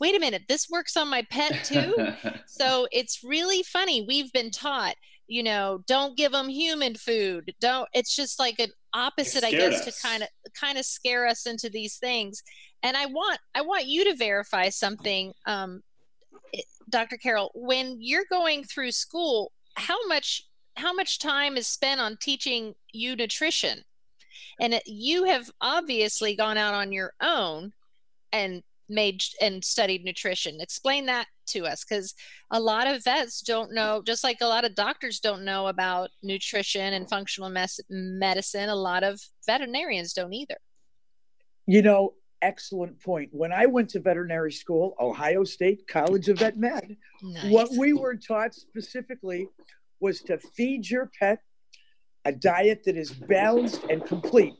wait 0.00 0.16
a 0.16 0.20
minute, 0.20 0.42
this 0.48 0.68
works 0.70 0.96
on 0.96 1.08
my 1.08 1.22
pet 1.30 1.64
too. 1.64 1.94
so 2.46 2.86
it's 2.90 3.22
really 3.22 3.62
funny. 3.62 4.04
We've 4.06 4.32
been 4.32 4.50
taught, 4.50 4.94
you 5.26 5.42
know, 5.42 5.82
don't 5.86 6.16
give 6.16 6.32
them 6.32 6.48
human 6.48 6.94
food. 6.94 7.54
Don't. 7.60 7.88
It's 7.92 8.16
just 8.16 8.38
like 8.38 8.58
an 8.58 8.70
opposite, 8.94 9.44
I 9.44 9.50
guess, 9.50 9.86
us. 9.86 9.96
to 9.96 10.06
kind 10.06 10.22
of 10.22 10.28
kind 10.58 10.78
of 10.78 10.84
scare 10.84 11.26
us 11.26 11.46
into 11.46 11.68
these 11.68 11.96
things. 11.96 12.42
And 12.82 12.96
I 12.96 13.06
want 13.06 13.38
I 13.54 13.60
want 13.60 13.86
you 13.86 14.04
to 14.04 14.16
verify 14.16 14.70
something, 14.70 15.32
um, 15.46 15.82
Dr. 16.88 17.16
Carol. 17.16 17.50
When 17.54 17.96
you're 18.00 18.26
going 18.30 18.64
through 18.64 18.92
school, 18.92 19.52
how 19.74 20.06
much 20.06 20.42
how 20.76 20.92
much 20.92 21.18
time 21.18 21.56
is 21.56 21.66
spent 21.66 22.00
on 22.00 22.16
teaching 22.20 22.74
you 22.92 23.14
nutrition? 23.14 23.82
And 24.60 24.74
it, 24.74 24.82
you 24.86 25.24
have 25.24 25.50
obviously 25.60 26.34
gone 26.34 26.56
out 26.56 26.74
on 26.74 26.92
your 26.92 27.12
own 27.20 27.72
and 28.32 28.62
made 28.88 29.22
and 29.40 29.64
studied 29.64 30.04
nutrition. 30.04 30.60
Explain 30.60 31.06
that 31.06 31.26
to 31.48 31.66
us 31.66 31.84
because 31.84 32.14
a 32.50 32.60
lot 32.60 32.86
of 32.86 33.04
vets 33.04 33.40
don't 33.42 33.72
know, 33.72 34.02
just 34.04 34.24
like 34.24 34.38
a 34.40 34.46
lot 34.46 34.64
of 34.64 34.74
doctors 34.74 35.20
don't 35.20 35.44
know 35.44 35.66
about 35.66 36.10
nutrition 36.22 36.94
and 36.94 37.08
functional 37.08 37.50
mes- 37.50 37.80
medicine, 37.90 38.68
a 38.68 38.74
lot 38.74 39.02
of 39.02 39.20
veterinarians 39.46 40.12
don't 40.12 40.32
either. 40.32 40.56
You 41.66 41.82
know, 41.82 42.14
excellent 42.42 43.00
point. 43.00 43.30
When 43.32 43.52
I 43.52 43.66
went 43.66 43.88
to 43.90 44.00
veterinary 44.00 44.52
school, 44.52 44.94
Ohio 45.00 45.44
State 45.44 45.86
College 45.88 46.28
of 46.28 46.40
Vet 46.40 46.58
Med, 46.58 46.96
nice. 47.22 47.50
what 47.50 47.70
we 47.78 47.92
were 47.92 48.16
taught 48.16 48.54
specifically 48.54 49.48
was 50.00 50.20
to 50.22 50.38
feed 50.38 50.88
your 50.90 51.10
pet 51.18 51.38
a 52.24 52.32
diet 52.32 52.82
that 52.84 52.96
is 52.96 53.10
balanced 53.10 53.82
and 53.90 54.04
complete 54.04 54.54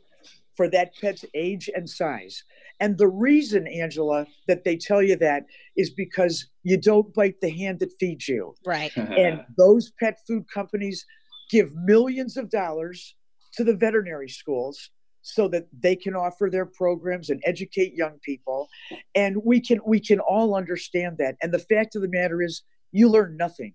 for 0.57 0.69
that 0.69 0.93
pet's 1.01 1.25
age 1.35 1.71
and 1.75 1.89
size. 1.89 2.43
And 2.81 2.99
the 2.99 3.09
reason, 3.09 3.67
Angela, 3.67 4.27
that 4.49 4.65
they 4.65 4.77
tell 4.77 5.03
you 5.03 5.17
that 5.17 5.45
is 5.77 5.91
because 5.91 6.49
you 6.63 6.77
don't 6.77 7.13
bite 7.15 7.41
the 7.41 7.51
hand 7.51 7.79
that 7.81 7.93
feeds 8.01 8.29
you. 8.29 8.55
Right. 8.67 8.91
and 8.97 9.45
those 9.57 9.93
pet 10.01 10.19
food 10.27 10.45
companies 10.53 11.07
give 11.51 11.73
millions 11.75 12.37
of 12.37 12.51
dollars 12.51 13.15
to 13.55 13.65
the 13.65 13.75
veterinary 13.75 14.29
schools 14.29 14.91
so 15.23 15.49
that 15.49 15.67
they 15.79 15.97
can 15.97 16.15
offer 16.15 16.51
their 16.51 16.67
programs 16.67 17.31
and 17.31 17.41
educate 17.45 17.95
young 17.95 18.19
people 18.25 18.69
and 19.15 19.37
we 19.45 19.61
can 19.61 19.81
we 19.87 20.01
can 20.01 20.21
all 20.21 20.55
understand 20.55 21.17
that 21.19 21.37
and 21.43 21.53
the 21.53 21.59
fact 21.59 21.95
of 21.95 22.03
the 22.03 22.09
matter 22.09 22.43
is 22.43 22.63
you 22.91 23.09
learn 23.09 23.37
nothing 23.37 23.73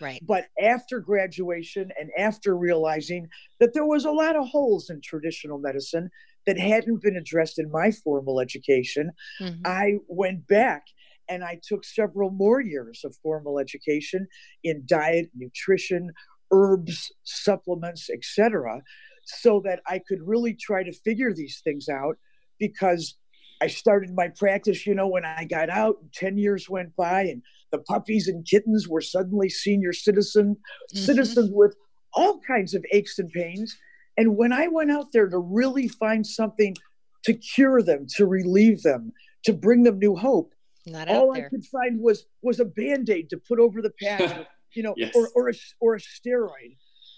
Right. 0.00 0.22
But 0.26 0.46
after 0.60 1.00
graduation 1.00 1.90
and 1.98 2.10
after 2.18 2.56
realizing 2.56 3.28
that 3.60 3.74
there 3.74 3.86
was 3.86 4.04
a 4.04 4.10
lot 4.10 4.36
of 4.36 4.46
holes 4.48 4.90
in 4.90 5.00
traditional 5.00 5.58
medicine 5.58 6.10
that 6.46 6.58
hadn't 6.58 7.02
been 7.02 7.16
addressed 7.16 7.58
in 7.58 7.70
my 7.70 7.90
formal 7.90 8.40
education, 8.40 9.10
mm-hmm. 9.40 9.62
I 9.64 9.94
went 10.08 10.46
back 10.46 10.84
and 11.28 11.42
I 11.42 11.60
took 11.66 11.84
several 11.84 12.30
more 12.30 12.60
years 12.60 13.02
of 13.04 13.16
formal 13.22 13.58
education 13.58 14.28
in 14.62 14.82
diet, 14.86 15.30
nutrition, 15.34 16.12
herbs, 16.52 17.12
supplements, 17.24 18.08
etc., 18.10 18.82
so 19.26 19.60
that 19.64 19.80
I 19.86 20.00
could 20.06 20.20
really 20.26 20.54
try 20.54 20.82
to 20.82 20.92
figure 20.92 21.32
these 21.32 21.60
things 21.62 21.88
out 21.88 22.16
because 22.58 23.16
I 23.60 23.68
started 23.68 24.14
my 24.14 24.28
practice, 24.28 24.86
you 24.86 24.94
know, 24.94 25.08
when 25.08 25.24
I 25.24 25.44
got 25.44 25.70
out, 25.70 25.96
10 26.14 26.38
years 26.38 26.68
went 26.68 26.94
by 26.96 27.22
and 27.22 27.42
the 27.72 27.78
puppies 27.78 28.28
and 28.28 28.46
kittens 28.46 28.88
were 28.88 29.00
suddenly 29.00 29.48
senior 29.48 29.92
citizen 29.92 30.56
mm-hmm. 30.56 30.98
citizens 30.98 31.50
with 31.52 31.74
all 32.12 32.40
kinds 32.40 32.74
of 32.74 32.84
aches 32.92 33.18
and 33.18 33.30
pains. 33.30 33.76
And 34.16 34.36
when 34.36 34.52
I 34.52 34.68
went 34.68 34.90
out 34.90 35.12
there 35.12 35.28
to 35.28 35.38
really 35.38 35.88
find 35.88 36.26
something 36.26 36.76
to 37.24 37.34
cure 37.34 37.82
them, 37.82 38.06
to 38.16 38.26
relieve 38.26 38.82
them, 38.82 39.12
to 39.44 39.52
bring 39.52 39.82
them 39.82 39.98
new 39.98 40.16
hope, 40.16 40.54
Not 40.86 41.08
all 41.08 41.32
I 41.32 41.42
could 41.42 41.64
find 41.64 42.00
was 42.00 42.26
was 42.42 42.60
a 42.60 42.64
band-aid 42.64 43.30
to 43.30 43.36
put 43.36 43.58
over 43.58 43.82
the 43.82 43.92
patch, 44.02 44.46
you 44.74 44.82
know, 44.82 44.94
yes. 44.96 45.12
or 45.14 45.28
or 45.34 45.48
a, 45.50 45.54
or 45.80 45.94
a 45.96 45.98
steroid. 45.98 46.76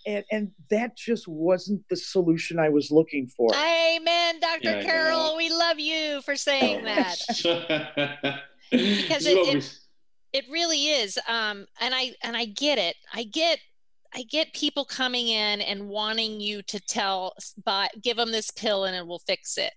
And, 0.08 0.24
and 0.32 0.50
that 0.70 0.96
just 0.96 1.28
wasn't 1.28 1.82
the 1.90 1.96
solution 1.96 2.58
I 2.58 2.70
was 2.70 2.90
looking 2.90 3.26
for. 3.28 3.54
Amen, 3.54 4.40
Dr. 4.40 4.60
Yeah, 4.62 4.82
Carol. 4.82 5.36
We 5.36 5.50
love 5.50 5.78
you 5.78 6.22
for 6.22 6.34
saying 6.34 6.84
that. 6.84 7.18
because 8.70 9.26
it, 9.26 9.36
it, 9.56 9.78
it 10.32 10.44
really 10.50 10.88
is 10.88 11.18
um 11.28 11.66
and 11.80 11.94
i 11.94 12.12
and 12.22 12.36
i 12.36 12.44
get 12.44 12.78
it 12.78 12.96
i 13.14 13.22
get 13.24 13.58
i 14.14 14.22
get 14.22 14.52
people 14.52 14.84
coming 14.84 15.28
in 15.28 15.60
and 15.60 15.88
wanting 15.88 16.40
you 16.40 16.62
to 16.62 16.78
tell 16.80 17.34
but 17.64 17.90
give 18.02 18.16
them 18.16 18.30
this 18.30 18.50
pill 18.50 18.84
and 18.84 18.96
it 18.96 19.06
will 19.06 19.20
fix 19.20 19.56
it 19.56 19.72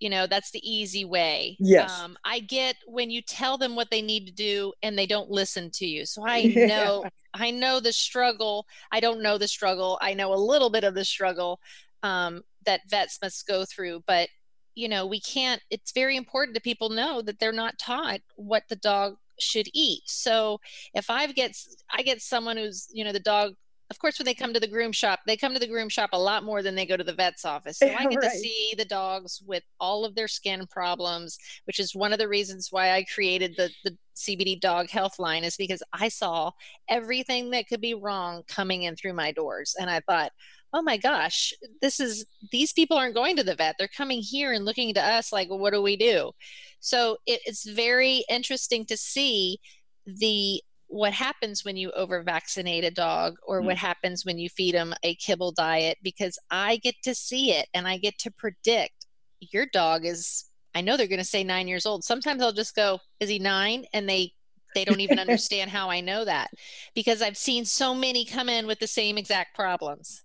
you 0.00 0.10
know 0.10 0.26
that's 0.26 0.50
the 0.50 0.60
easy 0.68 1.04
way. 1.04 1.56
Yes. 1.58 1.90
Um, 2.00 2.16
i 2.24 2.40
get 2.40 2.76
when 2.86 3.10
you 3.10 3.22
tell 3.22 3.58
them 3.58 3.76
what 3.76 3.90
they 3.90 4.02
need 4.02 4.26
to 4.26 4.32
do 4.32 4.72
and 4.82 4.96
they 4.96 5.06
don't 5.06 5.30
listen 5.30 5.70
to 5.72 5.86
you. 5.86 6.06
So 6.06 6.24
i 6.26 6.42
know 6.56 7.04
i 7.34 7.50
know 7.50 7.80
the 7.80 7.92
struggle. 7.92 8.66
I 8.92 9.00
don't 9.00 9.22
know 9.22 9.38
the 9.38 9.48
struggle. 9.48 9.98
I 10.00 10.14
know 10.14 10.32
a 10.32 10.36
little 10.36 10.70
bit 10.70 10.84
of 10.84 10.94
the 10.94 11.04
struggle 11.04 11.60
um, 12.02 12.42
that 12.64 12.80
vets 12.88 13.18
must 13.22 13.46
go 13.46 13.64
through 13.64 14.02
but 14.06 14.28
you 14.74 14.88
know 14.88 15.06
we 15.06 15.20
can't 15.20 15.60
it's 15.70 15.90
very 15.92 16.16
important 16.16 16.54
to 16.54 16.60
people 16.60 16.88
know 16.88 17.20
that 17.22 17.38
they're 17.40 17.50
not 17.50 17.78
taught 17.78 18.20
what 18.36 18.62
the 18.68 18.76
dog 18.76 19.16
should 19.40 19.68
eat. 19.72 20.02
So 20.06 20.60
if 20.94 21.10
I 21.10 21.26
get 21.28 21.56
I 21.90 22.02
get 22.02 22.20
someone 22.20 22.56
who's 22.56 22.88
you 22.92 23.04
know 23.04 23.12
the 23.12 23.20
dog 23.20 23.54
of 23.90 23.98
course, 23.98 24.18
when 24.18 24.26
they 24.26 24.34
come 24.34 24.52
to 24.52 24.60
the 24.60 24.66
groom 24.66 24.92
shop, 24.92 25.20
they 25.26 25.36
come 25.36 25.54
to 25.54 25.60
the 25.60 25.66
groom 25.66 25.88
shop 25.88 26.10
a 26.12 26.18
lot 26.18 26.44
more 26.44 26.62
than 26.62 26.74
they 26.74 26.84
go 26.84 26.96
to 26.96 27.04
the 27.04 27.14
vet's 27.14 27.44
office. 27.44 27.78
So 27.78 27.86
I 27.98 28.04
get 28.06 28.16
right. 28.16 28.30
to 28.30 28.30
see 28.30 28.74
the 28.76 28.84
dogs 28.84 29.42
with 29.46 29.62
all 29.80 30.04
of 30.04 30.14
their 30.14 30.28
skin 30.28 30.66
problems, 30.66 31.38
which 31.64 31.80
is 31.80 31.94
one 31.94 32.12
of 32.12 32.18
the 32.18 32.28
reasons 32.28 32.68
why 32.70 32.92
I 32.92 33.04
created 33.04 33.54
the, 33.56 33.70
the 33.84 33.96
CBD 34.14 34.60
dog 34.60 34.90
health 34.90 35.18
line 35.18 35.42
is 35.42 35.56
because 35.56 35.82
I 35.92 36.08
saw 36.08 36.50
everything 36.88 37.50
that 37.50 37.66
could 37.66 37.80
be 37.80 37.94
wrong 37.94 38.42
coming 38.46 38.82
in 38.82 38.94
through 38.94 39.14
my 39.14 39.32
doors. 39.32 39.74
And 39.80 39.88
I 39.88 40.00
thought, 40.00 40.32
oh 40.74 40.82
my 40.82 40.98
gosh, 40.98 41.54
this 41.80 41.98
is, 41.98 42.26
these 42.52 42.74
people 42.74 42.98
aren't 42.98 43.14
going 43.14 43.36
to 43.36 43.44
the 43.44 43.54
vet. 43.54 43.76
They're 43.78 43.88
coming 43.88 44.20
here 44.20 44.52
and 44.52 44.66
looking 44.66 44.92
to 44.94 45.02
us 45.02 45.32
like, 45.32 45.48
well, 45.48 45.58
what 45.58 45.72
do 45.72 45.80
we 45.80 45.96
do? 45.96 46.32
So 46.80 47.16
it, 47.26 47.40
it's 47.46 47.66
very 47.66 48.22
interesting 48.28 48.84
to 48.86 48.98
see 48.98 49.60
the 50.06 50.62
what 50.88 51.12
happens 51.12 51.64
when 51.64 51.76
you 51.76 51.90
over 51.92 52.22
vaccinate 52.22 52.84
a 52.84 52.90
dog 52.90 53.36
or 53.46 53.60
what 53.60 53.76
mm. 53.76 53.80
happens 53.80 54.24
when 54.24 54.38
you 54.38 54.48
feed 54.48 54.74
them 54.74 54.94
a 55.02 55.14
kibble 55.16 55.52
diet 55.52 55.98
because 56.02 56.38
I 56.50 56.76
get 56.78 56.94
to 57.04 57.14
see 57.14 57.52
it 57.52 57.68
and 57.74 57.86
I 57.86 57.98
get 57.98 58.18
to 58.20 58.30
predict 58.30 59.06
your 59.40 59.66
dog 59.72 60.04
is 60.04 60.46
I 60.74 60.80
know 60.80 60.96
they're 60.96 61.06
going 61.06 61.18
to 61.18 61.24
say 61.24 61.44
9 61.44 61.66
years 61.68 61.86
old. 61.86 62.04
Sometimes 62.04 62.42
I'll 62.42 62.52
just 62.52 62.74
go 62.74 62.98
is 63.20 63.28
he 63.28 63.38
9 63.38 63.84
and 63.92 64.08
they 64.08 64.32
they 64.74 64.84
don't 64.84 65.00
even 65.00 65.18
understand 65.20 65.70
how 65.70 65.90
I 65.90 66.00
know 66.00 66.24
that 66.24 66.50
because 66.94 67.20
I've 67.20 67.36
seen 67.36 67.64
so 67.64 67.94
many 67.94 68.24
come 68.24 68.48
in 68.48 68.66
with 68.66 68.78
the 68.78 68.86
same 68.86 69.18
exact 69.18 69.54
problems. 69.54 70.24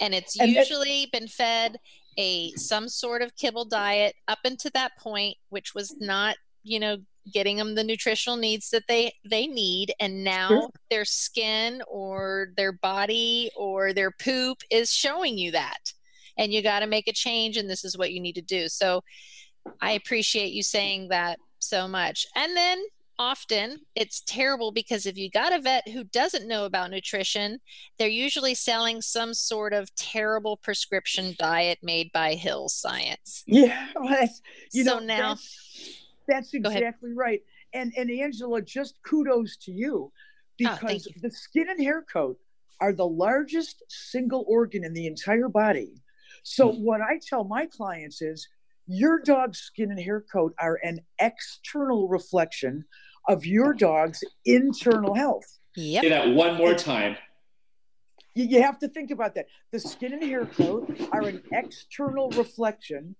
And 0.00 0.14
it's 0.14 0.38
and 0.38 0.50
usually 0.50 1.08
been 1.12 1.28
fed 1.28 1.76
a 2.18 2.50
some 2.52 2.88
sort 2.88 3.22
of 3.22 3.36
kibble 3.36 3.64
diet 3.64 4.14
up 4.28 4.40
until 4.44 4.70
that 4.74 4.92
point 4.98 5.36
which 5.48 5.74
was 5.74 5.96
not 5.98 6.36
you 6.62 6.78
know 6.78 6.98
getting 7.32 7.56
them 7.56 7.74
the 7.74 7.84
nutritional 7.84 8.36
needs 8.36 8.70
that 8.70 8.84
they 8.88 9.12
they 9.28 9.46
need 9.46 9.92
and 10.00 10.24
now 10.24 10.48
sure. 10.48 10.70
their 10.90 11.04
skin 11.04 11.82
or 11.86 12.48
their 12.56 12.72
body 12.72 13.50
or 13.56 13.92
their 13.92 14.10
poop 14.10 14.58
is 14.70 14.90
showing 14.90 15.38
you 15.38 15.50
that 15.52 15.92
and 16.38 16.52
you 16.52 16.62
got 16.62 16.80
to 16.80 16.86
make 16.86 17.08
a 17.08 17.12
change 17.12 17.56
and 17.56 17.68
this 17.68 17.84
is 17.84 17.98
what 17.98 18.12
you 18.12 18.20
need 18.20 18.34
to 18.34 18.42
do. 18.42 18.68
So 18.68 19.02
i 19.80 19.92
appreciate 19.92 20.52
you 20.52 20.62
saying 20.62 21.08
that 21.08 21.38
so 21.60 21.86
much. 21.86 22.26
And 22.34 22.56
then 22.56 22.82
often 23.18 23.78
it's 23.94 24.22
terrible 24.22 24.72
because 24.72 25.06
if 25.06 25.16
you 25.16 25.30
got 25.30 25.52
a 25.52 25.60
vet 25.60 25.86
who 25.88 26.02
doesn't 26.04 26.48
know 26.48 26.64
about 26.64 26.90
nutrition 26.90 27.58
they're 27.98 28.08
usually 28.08 28.54
selling 28.54 29.00
some 29.02 29.34
sort 29.34 29.72
of 29.72 29.94
terrible 29.94 30.56
prescription 30.56 31.36
diet 31.38 31.78
made 31.82 32.10
by 32.12 32.34
Hill's 32.34 32.74
Science. 32.74 33.44
Yeah 33.46 33.86
well, 33.94 34.28
you 34.72 34.84
so 34.84 34.98
know 34.98 35.04
now 35.04 35.36
that's 36.26 36.54
exactly 36.54 37.12
right. 37.14 37.40
And 37.74 37.92
and 37.96 38.10
Angela, 38.10 38.62
just 38.62 38.94
kudos 39.06 39.56
to 39.58 39.72
you 39.72 40.12
oh, 40.12 40.12
because 40.56 41.06
oh, 41.08 41.12
you. 41.14 41.22
the 41.22 41.30
skin 41.30 41.68
and 41.70 41.80
hair 41.80 42.04
coat 42.12 42.38
are 42.80 42.92
the 42.92 43.06
largest 43.06 43.82
single 43.88 44.44
organ 44.48 44.84
in 44.84 44.92
the 44.92 45.06
entire 45.06 45.48
body. 45.48 45.94
So 46.42 46.68
mm-hmm. 46.68 46.82
what 46.82 47.00
I 47.00 47.20
tell 47.26 47.44
my 47.44 47.66
clients 47.66 48.20
is 48.22 48.48
your 48.86 49.20
dog's 49.20 49.58
skin 49.60 49.90
and 49.90 50.00
hair 50.00 50.24
coat 50.32 50.54
are 50.58 50.80
an 50.82 51.00
external 51.20 52.08
reflection 52.08 52.84
of 53.28 53.46
your 53.46 53.72
dog's 53.72 54.24
internal 54.44 55.14
health. 55.14 55.44
Yep. 55.76 56.02
Say 56.02 56.08
that 56.08 56.28
one 56.30 56.56
more 56.56 56.74
time. 56.74 57.16
You, 58.34 58.46
you 58.46 58.62
have 58.62 58.78
to 58.80 58.88
think 58.88 59.10
about 59.10 59.34
that. 59.36 59.46
The 59.70 59.78
skin 59.78 60.12
and 60.14 60.22
hair 60.22 60.46
coat 60.46 60.90
are 61.12 61.22
an 61.22 61.42
external 61.52 62.30
reflection 62.30 63.14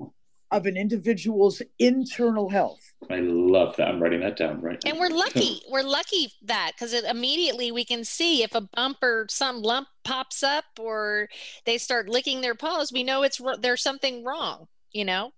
of 0.53 0.67
an 0.67 0.77
individual's 0.77 1.63
internal 1.79 2.49
health. 2.49 2.93
I 3.11 3.21
love 3.21 3.75
that. 3.77 3.89
I'm 3.89 4.01
writing 4.01 4.21
that 4.21 4.37
down 4.37 4.61
right 4.61 4.79
now. 4.85 4.91
And 4.91 5.01
we're 5.01 5.09
lucky. 5.09 5.63
we're 5.71 5.83
lucky 5.83 6.31
that 6.45 6.73
because 6.75 6.93
immediately 6.93 7.73
we 7.73 7.85
can 7.85 8.05
see 8.05 8.43
if 8.43 8.55
a 8.55 8.61
bump 8.77 8.99
or 9.03 9.27
some 9.31 9.63
lump 9.63 9.89
pops 10.05 10.43
up 10.43 10.65
or 10.79 11.29
they 11.65 11.79
start 11.79 12.09
licking 12.09 12.43
their 12.43 12.55
paws, 12.55 12.93
we 12.93 13.03
know 13.03 13.23
it's 13.23 13.41
there's 13.61 13.83
something 13.83 14.23
wrong, 14.25 14.67
you 14.93 15.05
know? 15.05 15.33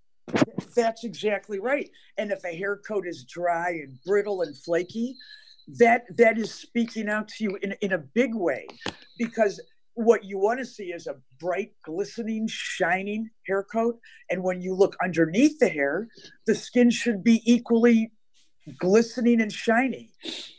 That's 0.75 1.05
exactly 1.05 1.61
right. 1.61 1.89
And 2.19 2.33
if 2.33 2.45
a 2.45 2.57
hair 2.57 2.77
coat 2.77 3.07
is 3.07 3.25
dry 3.25 3.71
and 3.71 3.99
brittle 4.05 4.43
and 4.43 4.57
flaky, 4.57 5.17
that 5.79 6.05
that 6.17 6.39
is 6.39 6.53
speaking 6.53 7.09
out 7.09 7.29
to 7.29 7.45
you 7.45 7.59
in, 7.63 7.75
in 7.81 7.93
a 7.93 7.99
big 7.99 8.35
way 8.35 8.67
because 9.19 9.61
what 9.95 10.25
you 10.25 10.39
want 10.39 10.59
to 10.59 10.65
see 10.65 10.87
is 10.87 11.07
a 11.07 11.17
bright, 11.41 11.73
glistening, 11.85 12.47
shining 12.49 13.31
hair 13.47 13.63
coat. 13.63 13.99
And 14.31 14.43
when 14.43 14.61
you 14.61 14.75
look 14.75 14.97
underneath 15.03 15.59
the 15.59 15.69
hair, 15.69 16.09
the 16.47 16.55
skin 16.55 16.91
should 16.91 17.23
be 17.23 17.43
equally 17.45 18.13
glistening 18.79 19.41
and 19.41 19.53
shiny. 19.53 20.11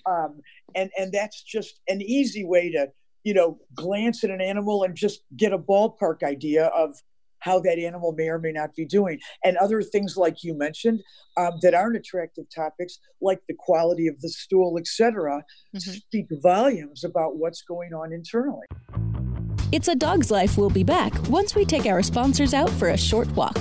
Um, 0.06 0.42
and, 0.74 0.90
and 0.98 1.12
that's 1.12 1.42
just 1.44 1.80
an 1.88 2.02
easy 2.02 2.46
way 2.46 2.72
to, 2.72 2.92
you 3.24 3.34
know, 3.34 3.60
glance 3.74 4.24
at 4.24 4.30
an 4.30 4.42
animal 4.42 4.84
and 4.84 4.96
just 4.96 5.22
get 5.36 5.54
a 5.54 5.58
ballpark 5.58 6.24
idea 6.24 6.68
of 6.68 6.96
how 7.40 7.60
that 7.60 7.78
animal 7.78 8.12
may 8.14 8.28
or 8.28 8.40
may 8.40 8.52
not 8.52 8.74
be 8.76 8.86
doing. 8.86 9.20
And 9.44 9.56
other 9.58 9.84
things 9.84 10.18
like 10.18 10.44
you 10.44 10.58
mentioned 10.58 11.02
um, 11.38 11.54
that 11.62 11.76
aren't 11.76 11.96
attractive 11.96 12.46
topics, 12.54 13.00
like 13.22 13.40
the 13.48 13.56
quality 13.58 14.08
of 14.08 14.20
the 14.22 14.30
stool, 14.30 14.78
etc., 14.80 15.44
mm-hmm. 15.76 15.92
speak 15.92 16.28
volumes 16.42 17.04
about 17.04 17.38
what's 17.38 17.62
going 17.62 17.94
on 17.94 18.14
internally. 18.14 18.66
It's 19.72 19.88
a 19.88 19.96
Dog's 19.96 20.30
Life 20.30 20.58
will 20.58 20.70
be 20.70 20.84
back 20.84 21.12
once 21.30 21.56
we 21.56 21.66
take 21.66 21.88
our 21.88 22.04
sponsors 22.04 22.54
out 22.54 22.70
for 22.70 22.90
a 22.90 22.98
short 22.98 23.30
walk. 23.32 23.58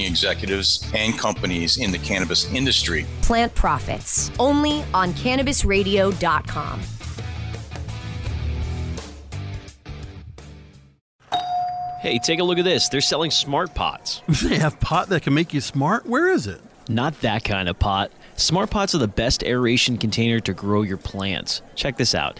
executives 0.05 0.89
and 0.95 1.17
companies 1.17 1.77
in 1.77 1.91
the 1.91 1.97
cannabis 1.99 2.51
industry. 2.53 3.05
Plant 3.21 3.53
Profits, 3.55 4.31
only 4.39 4.83
on 4.93 5.13
cannabisradio.com. 5.13 6.81
Hey, 12.01 12.17
take 12.17 12.39
a 12.39 12.43
look 12.43 12.57
at 12.57 12.65
this. 12.65 12.89
They're 12.89 12.99
selling 12.99 13.29
smart 13.29 13.75
pots. 13.75 14.23
They 14.43 14.57
have 14.57 14.79
pot 14.79 15.09
that 15.09 15.21
can 15.21 15.35
make 15.35 15.53
you 15.53 15.61
smart? 15.61 16.07
Where 16.07 16.31
is 16.31 16.47
it? 16.47 16.59
Not 16.89 17.21
that 17.21 17.43
kind 17.43 17.69
of 17.69 17.77
pot. 17.77 18.11
Smart 18.35 18.71
pots 18.71 18.95
are 18.95 18.97
the 18.97 19.07
best 19.07 19.43
aeration 19.43 19.99
container 19.99 20.39
to 20.39 20.51
grow 20.51 20.81
your 20.81 20.97
plants. 20.97 21.61
Check 21.75 21.97
this 21.97 22.15
out. 22.15 22.39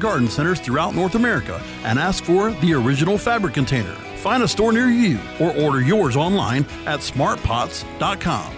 garden 0.00 0.28
centers 0.28 0.58
throughout 0.58 0.94
North 0.94 1.14
America 1.14 1.62
and 1.84 1.98
ask 1.98 2.24
for 2.24 2.50
the 2.52 2.74
original 2.74 3.18
fabric 3.18 3.54
container. 3.54 3.94
Find 4.16 4.42
a 4.42 4.48
store 4.48 4.72
near 4.72 4.88
you 4.88 5.18
or 5.40 5.56
order 5.56 5.80
yours 5.80 6.16
online 6.16 6.64
at 6.86 7.00
smartpots.com. 7.00 8.56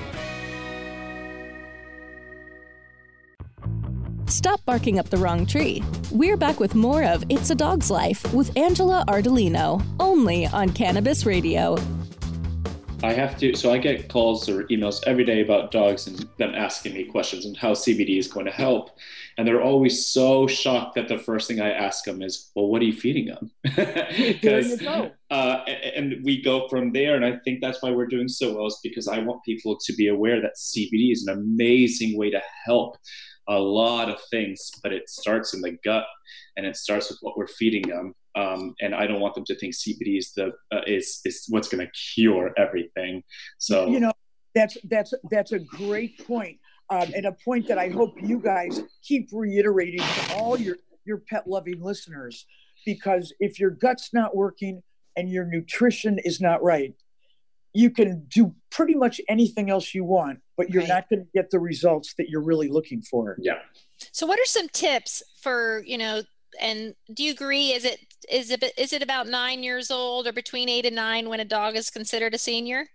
Stop 4.26 4.64
barking 4.64 4.98
up 4.98 5.10
the 5.10 5.18
wrong 5.18 5.44
tree. 5.44 5.82
We're 6.10 6.38
back 6.38 6.58
with 6.58 6.74
more 6.74 7.04
of 7.04 7.22
It's 7.28 7.50
a 7.50 7.54
Dog's 7.54 7.90
Life 7.90 8.32
with 8.32 8.56
Angela 8.56 9.04
Ardolino, 9.06 9.84
only 10.00 10.46
on 10.46 10.70
Cannabis 10.70 11.26
Radio. 11.26 11.76
I 13.02 13.12
have 13.12 13.36
to, 13.38 13.54
so 13.56 13.72
I 13.72 13.78
get 13.78 14.08
calls 14.08 14.48
or 14.48 14.64
emails 14.64 15.02
every 15.06 15.24
day 15.24 15.42
about 15.42 15.72
dogs 15.72 16.06
and 16.06 16.28
them 16.38 16.54
asking 16.54 16.94
me 16.94 17.04
questions 17.04 17.44
and 17.46 17.56
how 17.56 17.72
CBD 17.72 18.18
is 18.18 18.28
going 18.28 18.46
to 18.46 18.52
help. 18.52 18.90
And 19.36 19.46
they're 19.46 19.62
always 19.62 20.06
so 20.06 20.46
shocked 20.46 20.94
that 20.94 21.08
the 21.08 21.18
first 21.18 21.48
thing 21.48 21.60
I 21.60 21.70
ask 21.70 22.04
them 22.04 22.22
is, 22.22 22.50
well, 22.54 22.68
what 22.68 22.80
are 22.82 22.84
you 22.84 22.92
feeding 22.92 23.26
them? 23.26 23.50
Because, 24.16 24.80
uh, 25.30 25.64
and 25.96 26.16
we 26.22 26.42
go 26.42 26.68
from 26.68 26.92
there. 26.92 27.16
And 27.16 27.24
I 27.24 27.38
think 27.44 27.60
that's 27.60 27.82
why 27.82 27.90
we're 27.90 28.06
doing 28.06 28.28
so 28.28 28.54
well 28.54 28.66
is 28.66 28.78
because 28.82 29.08
I 29.08 29.18
want 29.18 29.42
people 29.44 29.78
to 29.84 29.92
be 29.94 30.08
aware 30.08 30.40
that 30.40 30.56
CBD 30.56 31.12
is 31.12 31.26
an 31.26 31.36
amazing 31.38 32.16
way 32.16 32.30
to 32.30 32.42
help 32.64 32.96
a 33.48 33.58
lot 33.58 34.08
of 34.08 34.20
things, 34.30 34.70
but 34.82 34.92
it 34.92 35.08
starts 35.08 35.54
in 35.54 35.60
the 35.60 35.76
gut 35.84 36.04
and 36.56 36.66
it 36.66 36.76
starts 36.76 37.10
with 37.10 37.18
what 37.22 37.36
we're 37.36 37.48
feeding 37.48 37.82
them. 37.82 38.14
Um, 38.34 38.74
and 38.80 38.94
I 38.94 39.06
don't 39.06 39.20
want 39.20 39.34
them 39.34 39.44
to 39.44 39.54
think 39.54 39.74
CBD 39.74 40.18
is 40.18 40.32
the 40.32 40.52
uh, 40.72 40.80
is 40.86 41.20
is 41.24 41.46
what's 41.50 41.68
going 41.68 41.86
to 41.86 41.92
cure 42.14 42.52
everything. 42.56 43.22
So 43.58 43.88
you 43.88 44.00
know 44.00 44.12
that's 44.54 44.76
that's 44.88 45.12
that's 45.30 45.52
a 45.52 45.58
great 45.58 46.26
point, 46.26 46.58
um, 46.90 47.12
and 47.14 47.26
a 47.26 47.32
point 47.44 47.68
that 47.68 47.78
I 47.78 47.88
hope 47.88 48.14
you 48.22 48.38
guys 48.38 48.82
keep 49.02 49.28
reiterating 49.32 50.00
to 50.00 50.34
all 50.36 50.58
your 50.58 50.76
your 51.04 51.18
pet 51.18 51.46
loving 51.46 51.82
listeners, 51.82 52.46
because 52.86 53.34
if 53.40 53.58
your 53.58 53.70
gut's 53.70 54.14
not 54.14 54.34
working 54.36 54.82
and 55.16 55.30
your 55.30 55.44
nutrition 55.44 56.18
is 56.24 56.40
not 56.40 56.62
right, 56.62 56.94
you 57.74 57.90
can 57.90 58.24
do 58.28 58.54
pretty 58.70 58.94
much 58.94 59.20
anything 59.28 59.68
else 59.68 59.94
you 59.94 60.04
want, 60.04 60.40
but 60.56 60.70
you're 60.70 60.82
Right. 60.82 60.88
not 60.88 61.08
going 61.10 61.20
to 61.20 61.28
get 61.34 61.50
the 61.50 61.58
results 61.58 62.14
that 62.18 62.30
you're 62.30 62.42
really 62.42 62.68
looking 62.68 63.02
for. 63.02 63.36
Yeah. 63.40 63.58
So, 64.12 64.26
what 64.26 64.38
are 64.38 64.46
some 64.46 64.68
tips 64.68 65.22
for 65.42 65.82
you 65.86 65.98
know? 65.98 66.22
And 66.60 66.94
do 67.14 67.22
you 67.24 67.32
agree? 67.32 67.72
Is 67.72 67.84
it 67.86 67.98
is 68.30 68.50
it 68.50 68.62
is 68.76 68.92
it 68.92 69.02
about 69.02 69.26
nine 69.26 69.62
years 69.62 69.90
old 69.90 70.26
or 70.26 70.32
between 70.32 70.68
eight 70.68 70.86
and 70.86 70.96
nine 70.96 71.28
when 71.28 71.40
a 71.40 71.44
dog 71.44 71.76
is 71.76 71.90
considered 71.90 72.34
a 72.34 72.38
senior? 72.38 72.86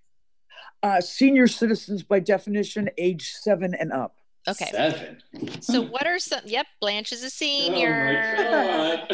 Uh, 0.83 1.01
senior 1.01 1.47
citizens, 1.47 2.03
by 2.03 2.19
definition, 2.19 2.89
age 2.97 3.33
seven 3.33 3.73
and 3.73 3.91
up. 3.91 4.17
Okay. 4.47 4.69
Seven. 4.71 5.21
So, 5.59 5.81
what 5.81 6.07
are 6.07 6.19
some? 6.19 6.41
Yep, 6.45 6.67
Blanche 6.79 7.11
is 7.11 7.23
a 7.23 7.29
senior. 7.29 9.05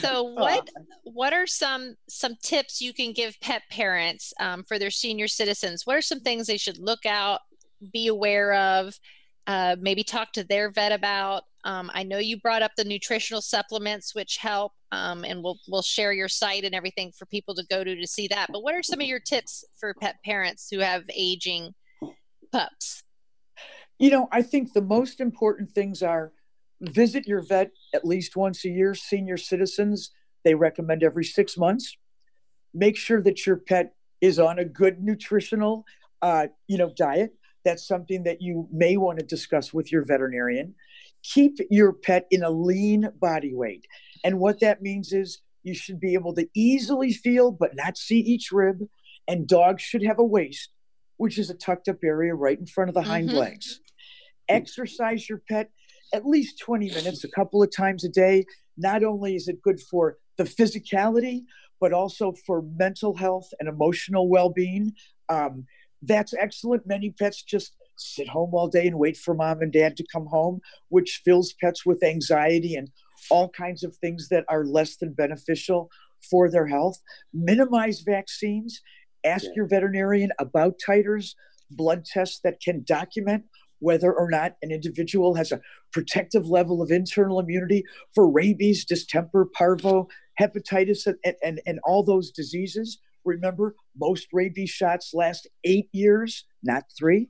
So 0.00 0.22
what 0.22 0.68
what 1.04 1.32
are 1.32 1.46
some 1.46 1.96
some 2.08 2.36
tips 2.42 2.80
you 2.80 2.92
can 2.94 3.12
give 3.12 3.38
pet 3.40 3.62
parents 3.70 4.32
um, 4.40 4.64
for 4.64 4.78
their 4.78 4.90
senior 4.90 5.28
citizens? 5.28 5.86
What 5.86 5.96
are 5.96 6.02
some 6.02 6.20
things 6.20 6.46
they 6.46 6.56
should 6.56 6.78
look 6.78 7.04
out, 7.04 7.40
be 7.92 8.06
aware 8.06 8.54
of, 8.54 8.98
uh, 9.46 9.76
maybe 9.78 10.02
talk 10.02 10.32
to 10.32 10.44
their 10.44 10.70
vet 10.70 10.92
about? 10.92 11.44
Um, 11.64 11.90
I 11.94 12.02
know 12.02 12.18
you 12.18 12.38
brought 12.38 12.62
up 12.62 12.72
the 12.76 12.84
nutritional 12.84 13.40
supplements, 13.40 14.14
which 14.14 14.36
help, 14.36 14.72
um, 14.92 15.24
and 15.24 15.42
we'll 15.42 15.58
we'll 15.66 15.82
share 15.82 16.12
your 16.12 16.28
site 16.28 16.64
and 16.64 16.74
everything 16.74 17.10
for 17.16 17.24
people 17.26 17.54
to 17.54 17.64
go 17.70 17.82
to 17.82 17.96
to 17.96 18.06
see 18.06 18.28
that. 18.28 18.48
But 18.52 18.62
what 18.62 18.74
are 18.74 18.82
some 18.82 19.00
of 19.00 19.06
your 19.06 19.20
tips 19.20 19.64
for 19.78 19.94
pet 19.94 20.16
parents 20.24 20.68
who 20.70 20.80
have 20.80 21.04
aging 21.14 21.74
pups? 22.52 23.02
You 23.98 24.10
know, 24.10 24.28
I 24.30 24.42
think 24.42 24.72
the 24.72 24.82
most 24.82 25.20
important 25.20 25.70
things 25.72 26.02
are 26.02 26.32
visit 26.80 27.26
your 27.26 27.40
vet 27.40 27.70
at 27.94 28.04
least 28.04 28.36
once 28.36 28.64
a 28.64 28.68
year. 28.68 28.94
Senior 28.94 29.38
citizens, 29.38 30.10
they 30.44 30.54
recommend 30.54 31.02
every 31.02 31.24
six 31.24 31.56
months. 31.56 31.96
Make 32.74 32.96
sure 32.96 33.22
that 33.22 33.46
your 33.46 33.56
pet 33.56 33.94
is 34.20 34.38
on 34.38 34.58
a 34.58 34.64
good 34.64 35.02
nutritional, 35.02 35.84
uh, 36.20 36.48
you 36.66 36.76
know, 36.76 36.92
diet. 36.94 37.34
That's 37.64 37.86
something 37.86 38.24
that 38.24 38.42
you 38.42 38.68
may 38.70 38.98
want 38.98 39.18
to 39.20 39.24
discuss 39.24 39.72
with 39.72 39.90
your 39.90 40.04
veterinarian. 40.04 40.74
Keep 41.32 41.58
your 41.70 41.92
pet 41.92 42.26
in 42.30 42.42
a 42.42 42.50
lean 42.50 43.08
body 43.20 43.54
weight. 43.54 43.86
And 44.24 44.38
what 44.38 44.60
that 44.60 44.82
means 44.82 45.12
is 45.12 45.40
you 45.62 45.74
should 45.74 45.98
be 45.98 46.14
able 46.14 46.34
to 46.34 46.46
easily 46.54 47.12
feel 47.12 47.50
but 47.50 47.74
not 47.74 47.96
see 47.96 48.18
each 48.20 48.52
rib. 48.52 48.82
And 49.26 49.46
dogs 49.48 49.82
should 49.82 50.04
have 50.04 50.18
a 50.18 50.24
waist, 50.24 50.70
which 51.16 51.38
is 51.38 51.48
a 51.48 51.54
tucked 51.54 51.88
up 51.88 52.04
area 52.04 52.34
right 52.34 52.58
in 52.58 52.66
front 52.66 52.88
of 52.90 52.94
the 52.94 53.02
hind 53.02 53.30
Mhm. 53.30 53.34
legs. 53.38 53.80
Exercise 54.48 55.28
your 55.28 55.42
pet 55.48 55.70
at 56.12 56.26
least 56.26 56.58
20 56.60 56.90
minutes 56.90 57.24
a 57.24 57.28
couple 57.28 57.62
of 57.62 57.74
times 57.74 58.04
a 58.04 58.08
day. 58.08 58.44
Not 58.76 59.02
only 59.02 59.34
is 59.34 59.48
it 59.48 59.62
good 59.62 59.80
for 59.80 60.18
the 60.36 60.44
physicality, 60.44 61.44
but 61.80 61.92
also 61.92 62.32
for 62.46 62.62
mental 62.62 63.16
health 63.16 63.48
and 63.58 63.68
emotional 63.68 64.28
well 64.28 64.50
being. 64.50 64.94
Um, 65.28 65.66
that's 66.02 66.34
excellent. 66.34 66.86
Many 66.86 67.10
pets 67.10 67.42
just 67.42 67.74
sit 67.96 68.28
home 68.28 68.50
all 68.54 68.68
day 68.68 68.86
and 68.86 68.98
wait 68.98 69.16
for 69.16 69.34
mom 69.34 69.60
and 69.60 69.72
dad 69.72 69.96
to 69.96 70.06
come 70.12 70.26
home, 70.26 70.60
which 70.88 71.22
fills 71.24 71.54
pets 71.60 71.84
with 71.86 72.02
anxiety 72.02 72.74
and 72.74 72.90
all 73.30 73.48
kinds 73.48 73.82
of 73.82 73.96
things 73.96 74.28
that 74.28 74.44
are 74.48 74.64
less 74.64 74.96
than 74.96 75.12
beneficial 75.12 75.90
for 76.30 76.50
their 76.50 76.66
health. 76.66 77.00
Minimize 77.32 78.00
vaccines. 78.00 78.80
Ask 79.24 79.46
your 79.56 79.66
veterinarian 79.66 80.30
about 80.38 80.78
titers, 80.86 81.34
blood 81.70 82.04
tests 82.04 82.40
that 82.44 82.60
can 82.60 82.84
document 82.84 83.44
whether 83.78 84.12
or 84.12 84.30
not 84.30 84.56
an 84.62 84.70
individual 84.70 85.34
has 85.34 85.52
a 85.52 85.60
protective 85.92 86.46
level 86.46 86.80
of 86.80 86.90
internal 86.90 87.38
immunity 87.38 87.84
for 88.14 88.30
rabies, 88.30 88.84
distemper, 88.84 89.46
parvo, 89.54 90.08
hepatitis, 90.40 91.06
and, 91.06 91.34
and, 91.42 91.60
and 91.66 91.80
all 91.84 92.02
those 92.02 92.30
diseases. 92.30 92.98
Remember, 93.24 93.74
most 93.96 94.28
rabies 94.32 94.70
shots 94.70 95.12
last 95.14 95.46
eight 95.64 95.88
years, 95.92 96.44
not 96.62 96.84
three. 96.98 97.28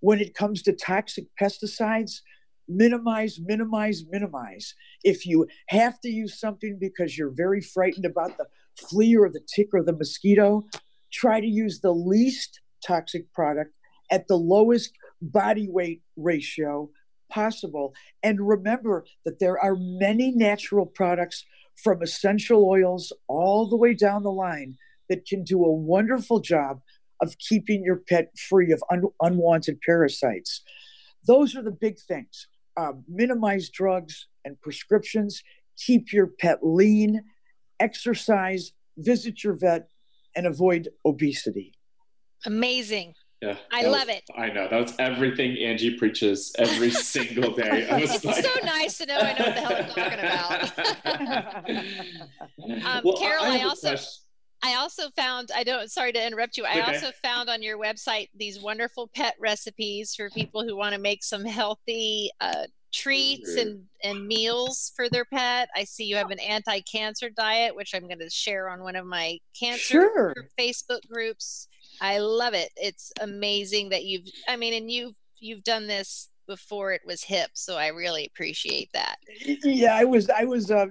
When 0.00 0.20
it 0.20 0.34
comes 0.34 0.62
to 0.62 0.72
toxic 0.72 1.26
pesticides, 1.40 2.20
minimize, 2.68 3.38
minimize, 3.44 4.04
minimize. 4.10 4.74
If 5.04 5.26
you 5.26 5.46
have 5.68 6.00
to 6.00 6.08
use 6.08 6.38
something 6.38 6.78
because 6.80 7.18
you're 7.18 7.34
very 7.34 7.60
frightened 7.60 8.06
about 8.06 8.38
the 8.38 8.46
flea 8.76 9.16
or 9.16 9.28
the 9.28 9.44
tick 9.54 9.68
or 9.72 9.82
the 9.82 9.92
mosquito, 9.92 10.64
try 11.12 11.40
to 11.40 11.46
use 11.46 11.80
the 11.80 11.92
least 11.92 12.60
toxic 12.86 13.32
product 13.32 13.74
at 14.10 14.28
the 14.28 14.36
lowest 14.36 14.92
body 15.20 15.68
weight 15.68 16.02
ratio 16.16 16.90
possible. 17.30 17.94
And 18.22 18.46
remember 18.46 19.04
that 19.24 19.38
there 19.38 19.58
are 19.58 19.76
many 19.76 20.32
natural 20.32 20.86
products 20.86 21.44
from 21.82 22.02
essential 22.02 22.68
oils 22.68 23.12
all 23.28 23.68
the 23.68 23.76
way 23.76 23.94
down 23.94 24.22
the 24.22 24.32
line 24.32 24.76
that 25.08 25.26
can 25.26 25.44
do 25.44 25.64
a 25.64 25.72
wonderful 25.72 26.40
job 26.40 26.80
of 27.22 27.36
keeping 27.38 27.82
your 27.84 27.96
pet 27.96 28.30
free 28.38 28.72
of 28.72 28.82
un- 28.90 29.04
unwanted 29.20 29.78
parasites. 29.86 30.62
Those 31.26 31.54
are 31.56 31.62
the 31.62 31.70
big 31.70 31.98
things. 31.98 32.46
Um, 32.76 33.04
minimize 33.08 33.68
drugs 33.68 34.26
and 34.44 34.60
prescriptions, 34.60 35.42
keep 35.76 36.12
your 36.12 36.26
pet 36.28 36.58
lean, 36.62 37.22
exercise, 37.78 38.72
visit 38.96 39.44
your 39.44 39.54
vet, 39.54 39.88
and 40.36 40.46
avoid 40.46 40.88
obesity. 41.04 41.74
Amazing. 42.46 43.14
Yeah, 43.42 43.56
I 43.72 43.82
love 43.84 44.06
was- 44.08 44.16
it. 44.16 44.24
I 44.36 44.48
know 44.50 44.68
that's 44.70 44.92
everything 44.98 45.56
Angie 45.58 45.96
preaches 45.96 46.54
every 46.58 46.90
single 47.14 47.54
day. 47.54 47.88
I 47.88 48.00
was 48.00 48.14
It's 48.16 48.24
like, 48.24 48.44
so 48.44 48.50
nice 48.64 48.98
to 48.98 49.06
know 49.06 49.16
I 49.18 49.32
know 49.38 49.44
what 49.46 49.54
the 49.54 49.60
hell 49.60 49.76
I'm 49.76 49.88
talking 49.88 50.18
about. 51.64 52.84
um, 52.96 53.02
Well, 53.04 53.16
Carol, 53.16 53.44
I 53.44 53.58
I, 53.58 53.62
also 53.62 53.88
question. 53.90 54.22
I 54.62 54.74
also 54.74 55.10
found 55.16 55.50
I 55.54 55.64
don't 55.64 55.90
sorry 55.90 56.12
to 56.12 56.26
interrupt 56.26 56.56
you. 56.56 56.64
I 56.64 56.80
Okay. 56.80 56.94
also 56.96 57.10
found 57.22 57.48
on 57.48 57.62
your 57.62 57.78
website 57.78 58.28
these 58.36 58.60
wonderful 58.60 59.08
pet 59.14 59.34
recipes 59.40 60.14
for 60.14 60.28
people 60.30 60.62
who 60.64 60.76
want 60.76 60.94
to 60.94 61.00
make 61.00 61.24
some 61.24 61.44
healthy 61.44 62.30
uh, 62.40 62.64
treats 62.92 63.54
and 63.56 63.84
and 64.02 64.26
meals 64.26 64.92
for 64.96 65.08
their 65.08 65.24
pet. 65.24 65.68
I 65.76 65.84
see 65.84 66.04
you 66.04 66.16
have 66.16 66.30
an 66.30 66.40
anti-cancer 66.40 67.30
diet, 67.30 67.74
which 67.74 67.94
I'm 67.94 68.06
going 68.06 68.18
to 68.18 68.30
share 68.30 68.68
on 68.68 68.82
one 68.82 68.96
of 68.96 69.06
my 69.06 69.38
cancer 69.58 70.10
Sure. 70.14 70.34
Facebook 70.58 71.06
groups. 71.08 71.68
I 72.00 72.18
love 72.18 72.54
it. 72.54 72.70
It's 72.76 73.12
amazing 73.20 73.90
that 73.90 74.04
you've 74.04 74.26
I 74.48 74.56
mean, 74.56 74.74
and 74.74 74.90
you've 74.90 75.14
you've 75.38 75.64
done 75.64 75.86
this 75.86 76.28
before 76.50 76.90
it 76.90 77.02
was 77.06 77.22
hip. 77.22 77.50
So 77.54 77.76
I 77.76 77.86
really 77.88 78.26
appreciate 78.26 78.90
that. 78.92 79.18
Yeah, 79.62 79.94
I 79.94 80.02
was 80.02 80.28
I 80.28 80.42
was 80.42 80.68
uh, 80.72 80.86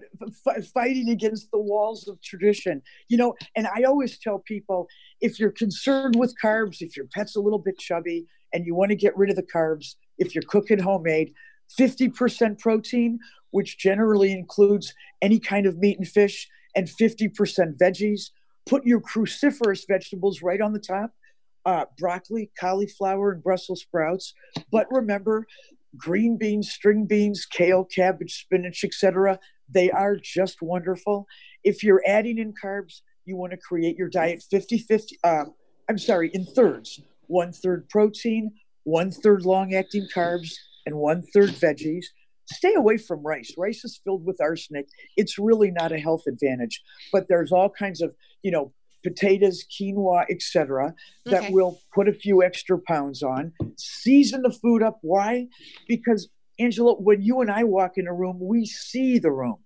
f- 0.48 0.66
fighting 0.74 1.10
against 1.10 1.52
the 1.52 1.60
walls 1.60 2.08
of 2.08 2.22
tradition, 2.22 2.82
you 3.10 3.18
know. 3.18 3.36
And 3.58 3.68
I 3.68 3.84
always 3.84 4.18
tell 4.20 4.40
people 4.40 4.88
if 5.20 5.38
you're 5.38 5.52
concerned 5.52 6.16
with 6.16 6.34
carbs, 6.42 6.78
if 6.80 6.96
your 6.96 7.08
pet's 7.14 7.36
a 7.36 7.42
little 7.42 7.60
bit 7.60 7.78
chubby 7.78 8.26
and 8.54 8.66
you 8.66 8.74
want 8.74 8.92
to 8.92 8.96
get 8.96 9.18
rid 9.18 9.30
of 9.30 9.36
the 9.36 9.44
carbs, 9.44 9.96
if 10.18 10.34
you're 10.34 10.46
cooking 10.48 10.80
homemade, 10.80 11.34
50% 11.78 12.58
protein, 12.58 13.20
which 13.52 13.78
generally 13.78 14.32
includes 14.32 14.94
any 15.22 15.40
kind 15.40 15.66
of 15.66 15.78
meat 15.78 15.98
and 15.98 16.08
fish, 16.08 16.48
and 16.74 16.88
50% 16.88 17.34
veggies. 17.78 18.30
Put 18.66 18.86
your 18.86 19.02
cruciferous 19.02 19.84
vegetables 19.86 20.42
right 20.42 20.62
on 20.62 20.72
the 20.72 20.80
top 20.80 21.12
uh, 21.66 21.86
broccoli, 21.98 22.52
cauliflower, 22.60 23.32
and 23.32 23.44
Brussels 23.44 23.82
sprouts. 23.82 24.34
But 24.72 24.88
remember, 24.92 25.48
green 25.98 26.38
beans, 26.38 26.72
string 26.72 27.06
beans, 27.06 27.46
kale, 27.46 27.86
cabbage, 27.86 28.42
spinach, 28.42 28.84
etc. 28.84 29.40
They 29.70 29.92
are 29.92 30.16
just 30.16 30.62
wonderful. 30.62 31.28
If 31.64 31.84
you're 31.84 32.04
adding 32.06 32.38
in 32.38 32.54
carbs, 32.54 33.02
you 33.26 33.36
want 33.36 33.52
to 33.52 33.58
create 33.58 33.98
your 33.98 34.10
diet 34.10 34.44
50 34.50 34.80
50. 34.80 35.20
Uh, 35.24 35.46
I'm 35.90 35.98
sorry, 35.98 36.32
in 36.34 36.46
thirds 36.46 37.02
one 37.30 37.54
third 37.54 37.88
protein, 37.90 38.52
one 38.84 39.12
third 39.12 39.46
long 39.46 39.74
acting 39.74 40.08
carbs, 40.14 40.54
and 40.86 40.96
one 40.96 41.22
third 41.34 41.50
veggies. 41.50 42.06
Stay 42.52 42.74
away 42.74 42.98
from 42.98 43.24
rice. 43.24 43.54
Rice 43.58 43.86
is 43.86 44.02
filled 44.04 44.26
with 44.26 44.42
arsenic. 44.42 44.88
It's 45.16 45.38
really 45.38 45.70
not 45.70 45.92
a 45.92 46.00
health 46.00 46.24
advantage, 46.28 46.82
but 47.14 47.28
there's 47.30 47.52
all 47.52 47.70
kinds 47.70 48.02
of, 48.02 48.16
you 48.42 48.50
know, 48.50 48.74
potatoes, 49.04 49.64
quinoa, 49.64 50.26
etc., 50.30 50.94
that 51.26 51.44
Okay. 51.44 51.54
will 51.54 51.80
put 51.94 52.08
a 52.08 52.14
few 52.14 52.44
extra 52.44 52.78
pounds 52.80 53.24
on. 53.24 53.54
Season 53.78 54.42
the 54.42 54.52
food 54.52 54.84
up. 54.84 55.00
Why? 55.02 55.48
Because 55.88 56.30
Angela, 56.60 56.96
when 56.96 57.22
you 57.22 57.42
and 57.42 57.50
I 57.50 57.64
walk 57.64 57.98
in 57.98 58.08
a 58.08 58.14
room, 58.14 58.38
we 58.40 58.66
see 58.66 59.18
the 59.18 59.32
room. 59.32 59.58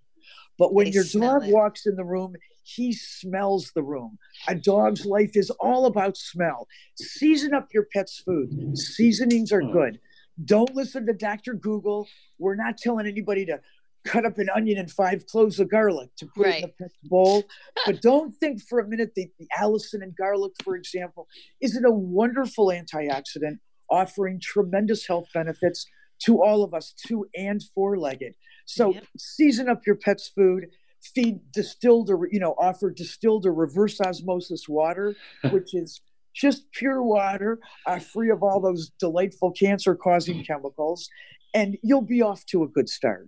But 0.60 0.74
when 0.74 0.86
They 0.86 0.92
your 0.92 1.06
dog 1.06 1.48
it. 1.48 1.54
walks 1.54 1.88
in 1.88 1.96
the 1.96 2.06
room, 2.06 2.36
he 2.64 2.94
smells 2.94 3.72
the 3.76 3.84
room. 3.84 4.18
A 4.48 4.56
dog's 4.56 5.06
life 5.06 5.36
is 5.36 5.50
all 5.50 5.86
about 5.86 6.16
smell. 6.16 6.68
Season 6.96 7.54
up 7.54 7.74
your 7.74 7.88
pet's 7.92 8.20
food. 8.20 8.78
Seasonings 8.78 9.52
are 9.52 9.62
hmm. 9.62 9.72
good. 9.72 10.00
Don't 10.46 10.74
listen 10.76 11.06
to 11.06 11.14
Dr. 11.14 11.54
Google. 11.54 12.08
We're 12.40 12.56
not 12.56 12.78
telling 12.78 13.08
anybody 13.08 13.46
to 13.48 13.60
cut 14.06 14.26
up 14.26 14.38
an 14.38 14.50
onion 14.54 14.78
and 14.78 14.92
five 14.92 15.26
cloves 15.28 15.60
of 15.60 15.70
garlic 15.70 16.10
to 16.18 16.26
put 16.36 16.48
it 16.48 16.56
in 16.56 16.62
the 16.62 16.68
pet's 16.80 16.98
bowl. 17.04 17.44
but 17.86 18.02
don't 18.02 18.34
think 18.36 18.62
for 18.62 18.80
a 18.80 18.88
minute 18.88 19.12
that 19.16 19.30
the 19.40 19.48
allicin 19.58 20.02
and 20.02 20.16
garlic, 20.16 20.52
for 20.64 20.76
example, 20.76 21.28
isn't 21.62 21.86
a 21.86 21.92
wonderful 21.92 22.68
antioxidant 22.68 23.60
offering 23.90 24.40
tremendous 24.42 25.08
health 25.08 25.28
benefits 25.34 25.86
to 26.26 26.42
all 26.42 26.64
of 26.64 26.74
us, 26.74 26.94
two 27.06 27.28
and 27.36 27.62
four 27.76 27.98
legged. 27.98 28.36
So 28.66 28.96
season 29.18 29.70
up 29.70 29.86
your 29.86 29.96
pet's 29.96 30.30
food. 30.30 30.68
Feed 31.14 31.40
distilled 31.52 32.10
or 32.10 32.30
you 32.32 32.40
know 32.40 32.56
offer 32.58 32.90
distilled 32.90 33.46
or 33.46 33.54
reverse 33.54 34.00
osmosis 34.00 34.70
water, 34.70 35.16
which 35.52 35.74
is 35.74 36.00
just 36.34 36.72
pure 36.72 37.04
water, 37.04 37.60
uh, 37.86 38.00
free 38.00 38.30
of 38.30 38.42
all 38.42 38.60
those 38.62 38.90
delightful 39.00 39.52
cancer-causing 39.52 40.44
chemicals, 40.46 41.10
and 41.54 41.78
you'll 41.84 42.02
be 42.02 42.22
off 42.22 42.46
to 42.48 42.64
a 42.64 42.68
good 42.68 42.90
start. 42.90 43.28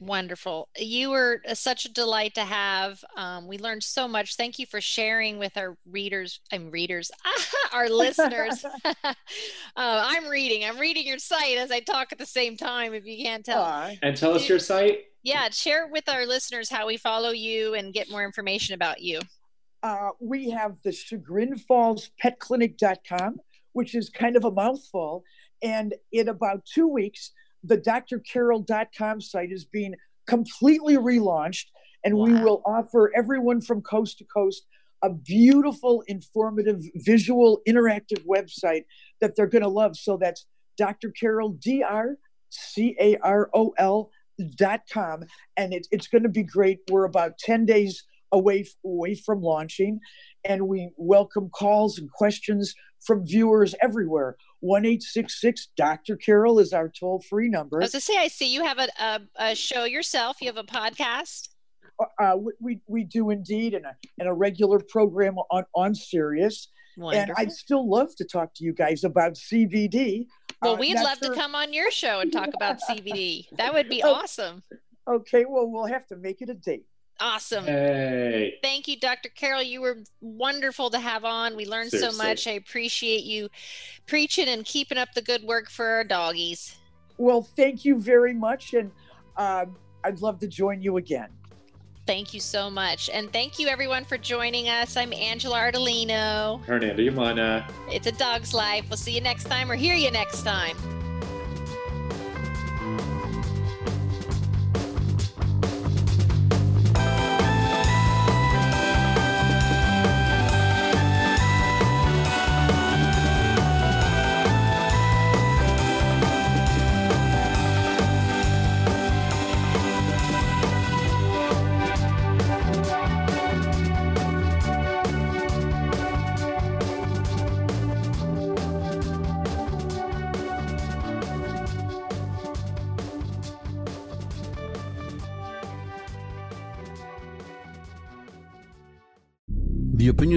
Wonderful. 0.00 0.70
You 0.78 1.10
were 1.10 1.42
uh, 1.46 1.54
such 1.54 1.84
a 1.84 1.92
delight 1.92 2.34
to 2.36 2.40
have. 2.40 3.04
Um, 3.18 3.46
we 3.46 3.58
learned 3.58 3.82
so 3.82 4.08
much. 4.08 4.36
Thank 4.36 4.58
you 4.58 4.64
for 4.64 4.80
sharing 4.80 5.38
with 5.38 5.54
our 5.58 5.76
readers. 5.84 6.40
I'm 6.50 6.70
readers, 6.70 7.10
our 7.74 7.88
listeners. 7.90 8.64
uh, 8.84 9.14
I'm 9.76 10.26
reading. 10.26 10.64
I'm 10.64 10.78
reading 10.78 11.06
your 11.06 11.18
site 11.18 11.58
as 11.58 11.70
I 11.70 11.80
talk 11.80 12.12
at 12.12 12.18
the 12.18 12.24
same 12.24 12.56
time. 12.56 12.94
If 12.94 13.04
you 13.04 13.22
can't 13.22 13.44
tell. 13.44 13.62
And 14.02 14.16
tell 14.16 14.32
us 14.32 14.48
your 14.48 14.58
site. 14.58 15.00
Yeah, 15.22 15.50
share 15.50 15.86
with 15.86 16.08
our 16.08 16.24
listeners 16.24 16.70
how 16.70 16.86
we 16.86 16.96
follow 16.96 17.30
you 17.30 17.74
and 17.74 17.92
get 17.92 18.10
more 18.10 18.24
information 18.24 18.74
about 18.74 19.02
you. 19.02 19.20
uh, 19.82 20.10
we 20.18 20.48
have 20.48 20.76
the 20.82 20.92
Chagrin 20.92 21.58
Falls 21.58 22.10
Pet 22.18 22.38
Clinic.com, 22.38 23.38
which 23.74 23.94
is 23.94 24.08
kind 24.08 24.36
of 24.36 24.46
a 24.46 24.50
mouthful. 24.50 25.24
And 25.62 25.94
in 26.10 26.28
about 26.28 26.64
two 26.64 26.88
weeks, 26.88 27.32
the 27.64 27.78
drcarol.com 27.78 29.20
site 29.20 29.52
is 29.52 29.64
being 29.64 29.94
completely 30.26 30.96
relaunched. 30.96 31.66
And 32.04 32.16
we 32.16 32.32
will 32.32 32.62
offer 32.64 33.12
everyone 33.14 33.60
from 33.60 33.82
coast 33.82 34.18
to 34.18 34.24
coast 34.24 34.66
a 35.02 35.10
beautiful, 35.10 36.02
informative, 36.08 36.82
visual, 36.94 37.60
interactive 37.68 38.24
website 38.26 38.84
that 39.20 39.36
they're 39.36 39.46
going 39.46 39.62
to 39.62 39.68
love. 39.68 39.96
So 39.96 40.16
that's 40.16 40.46
Dr. 40.76 41.10
Carol, 41.10 41.50
D 41.50 41.82
R 41.82 42.16
C 42.50 42.96
A 42.98 43.16
R 43.18 43.50
O 43.54 43.74
L 43.78 44.10
dot 44.56 44.82
com. 44.90 45.24
And 45.56 45.72
it, 45.72 45.86
it's 45.90 46.08
going 46.08 46.22
to 46.22 46.28
be 46.28 46.42
great. 46.42 46.80
We're 46.90 47.04
about 47.04 47.38
10 47.38 47.66
days 47.66 48.02
away, 48.32 48.66
away 48.84 49.14
from 49.14 49.40
launching. 49.42 50.00
And 50.44 50.68
we 50.68 50.90
welcome 50.96 51.50
calls 51.50 51.98
and 51.98 52.10
questions 52.10 52.74
from 53.04 53.26
viewers 53.26 53.74
everywhere. 53.82 54.36
1 54.60 54.84
Dr. 55.76 56.16
Carol 56.16 56.58
is 56.58 56.72
our 56.72 56.88
toll 56.88 57.22
free 57.28 57.48
number. 57.48 57.78
I 57.78 57.84
was 57.84 57.92
to 57.92 58.00
say, 58.00 58.16
I 58.18 58.28
see 58.28 58.52
you 58.52 58.62
have 58.64 58.78
a, 58.78 58.88
a, 59.02 59.20
a 59.36 59.54
show 59.54 59.84
yourself. 59.84 60.40
You 60.40 60.48
have 60.48 60.56
a 60.58 60.64
podcast. 60.64 61.48
uh, 62.22 62.36
we- 62.38 62.52
we, 62.60 62.80
we 62.86 63.04
do 63.04 63.30
indeed, 63.30 63.74
and 63.74 63.84
a, 63.86 63.94
and 64.18 64.28
a 64.28 64.32
regular 64.32 64.78
program 64.80 65.36
on, 65.50 65.64
on 65.74 65.94
Sirius. 65.94 66.68
Wonderful. 66.96 67.20
And 67.22 67.32
I'd 67.38 67.52
still 67.52 67.88
love 67.88 68.14
to 68.16 68.24
talk 68.24 68.52
to 68.56 68.64
you 68.64 68.72
guys 68.74 69.04
about 69.04 69.34
CBD. 69.34 70.26
Well, 70.62 70.74
Uh, 70.74 70.78
we'd 70.78 70.96
love 70.96 71.18
sure- 71.22 71.34
to 71.34 71.40
come 71.40 71.54
on 71.54 71.72
your 71.72 71.90
show 71.90 72.20
and 72.20 72.30
talk 72.32 72.48
about 72.54 72.80
CBD. 72.80 73.46
That 73.56 73.72
would 73.72 73.88
be 73.88 74.02
Oh. 74.02 74.12
awesome. 74.12 74.62
Okay, 75.08 75.44
well, 75.48 75.70
we'll 75.70 75.86
have 75.86 76.06
to 76.08 76.16
make 76.16 76.42
it 76.42 76.50
a 76.50 76.54
date. 76.54 76.84
Awesome. 77.20 77.66
Hey. 77.66 78.58
Thank 78.62 78.88
you, 78.88 78.98
Dr. 78.98 79.28
Carol. 79.28 79.62
You 79.62 79.82
were 79.82 79.98
wonderful 80.20 80.88
to 80.90 80.98
have 80.98 81.24
on. 81.24 81.54
We 81.54 81.66
learned 81.66 81.90
so 81.90 82.12
much. 82.12 82.46
I 82.46 82.52
appreciate 82.52 83.24
you 83.24 83.50
preaching 84.06 84.48
and 84.48 84.64
keeping 84.64 84.96
up 84.96 85.12
the 85.14 85.22
good 85.22 85.42
work 85.44 85.68
for 85.68 85.86
our 85.86 86.04
doggies. 86.04 86.76
Well, 87.18 87.42
thank 87.42 87.84
you 87.84 88.00
very 88.00 88.32
much. 88.32 88.72
And 88.72 88.90
um, 89.36 89.76
I'd 90.02 90.22
love 90.22 90.38
to 90.40 90.48
join 90.48 90.80
you 90.80 90.96
again. 90.96 91.28
Thank 92.06 92.32
you 92.32 92.40
so 92.40 92.70
much. 92.70 93.10
And 93.10 93.30
thank 93.32 93.58
you, 93.58 93.68
everyone, 93.68 94.04
for 94.04 94.16
joining 94.16 94.68
us. 94.68 94.96
I'm 94.96 95.12
Angela 95.12 95.58
Ardolino. 95.58 96.64
Hernando 96.64 97.02
Umana. 97.02 97.70
It's 97.88 98.06
a 98.06 98.12
dog's 98.12 98.54
life. 98.54 98.86
We'll 98.88 98.96
see 98.96 99.12
you 99.12 99.20
next 99.20 99.44
time 99.44 99.70
or 99.70 99.76
hear 99.76 99.94
you 99.94 100.10
next 100.10 100.42
time. 100.42 100.76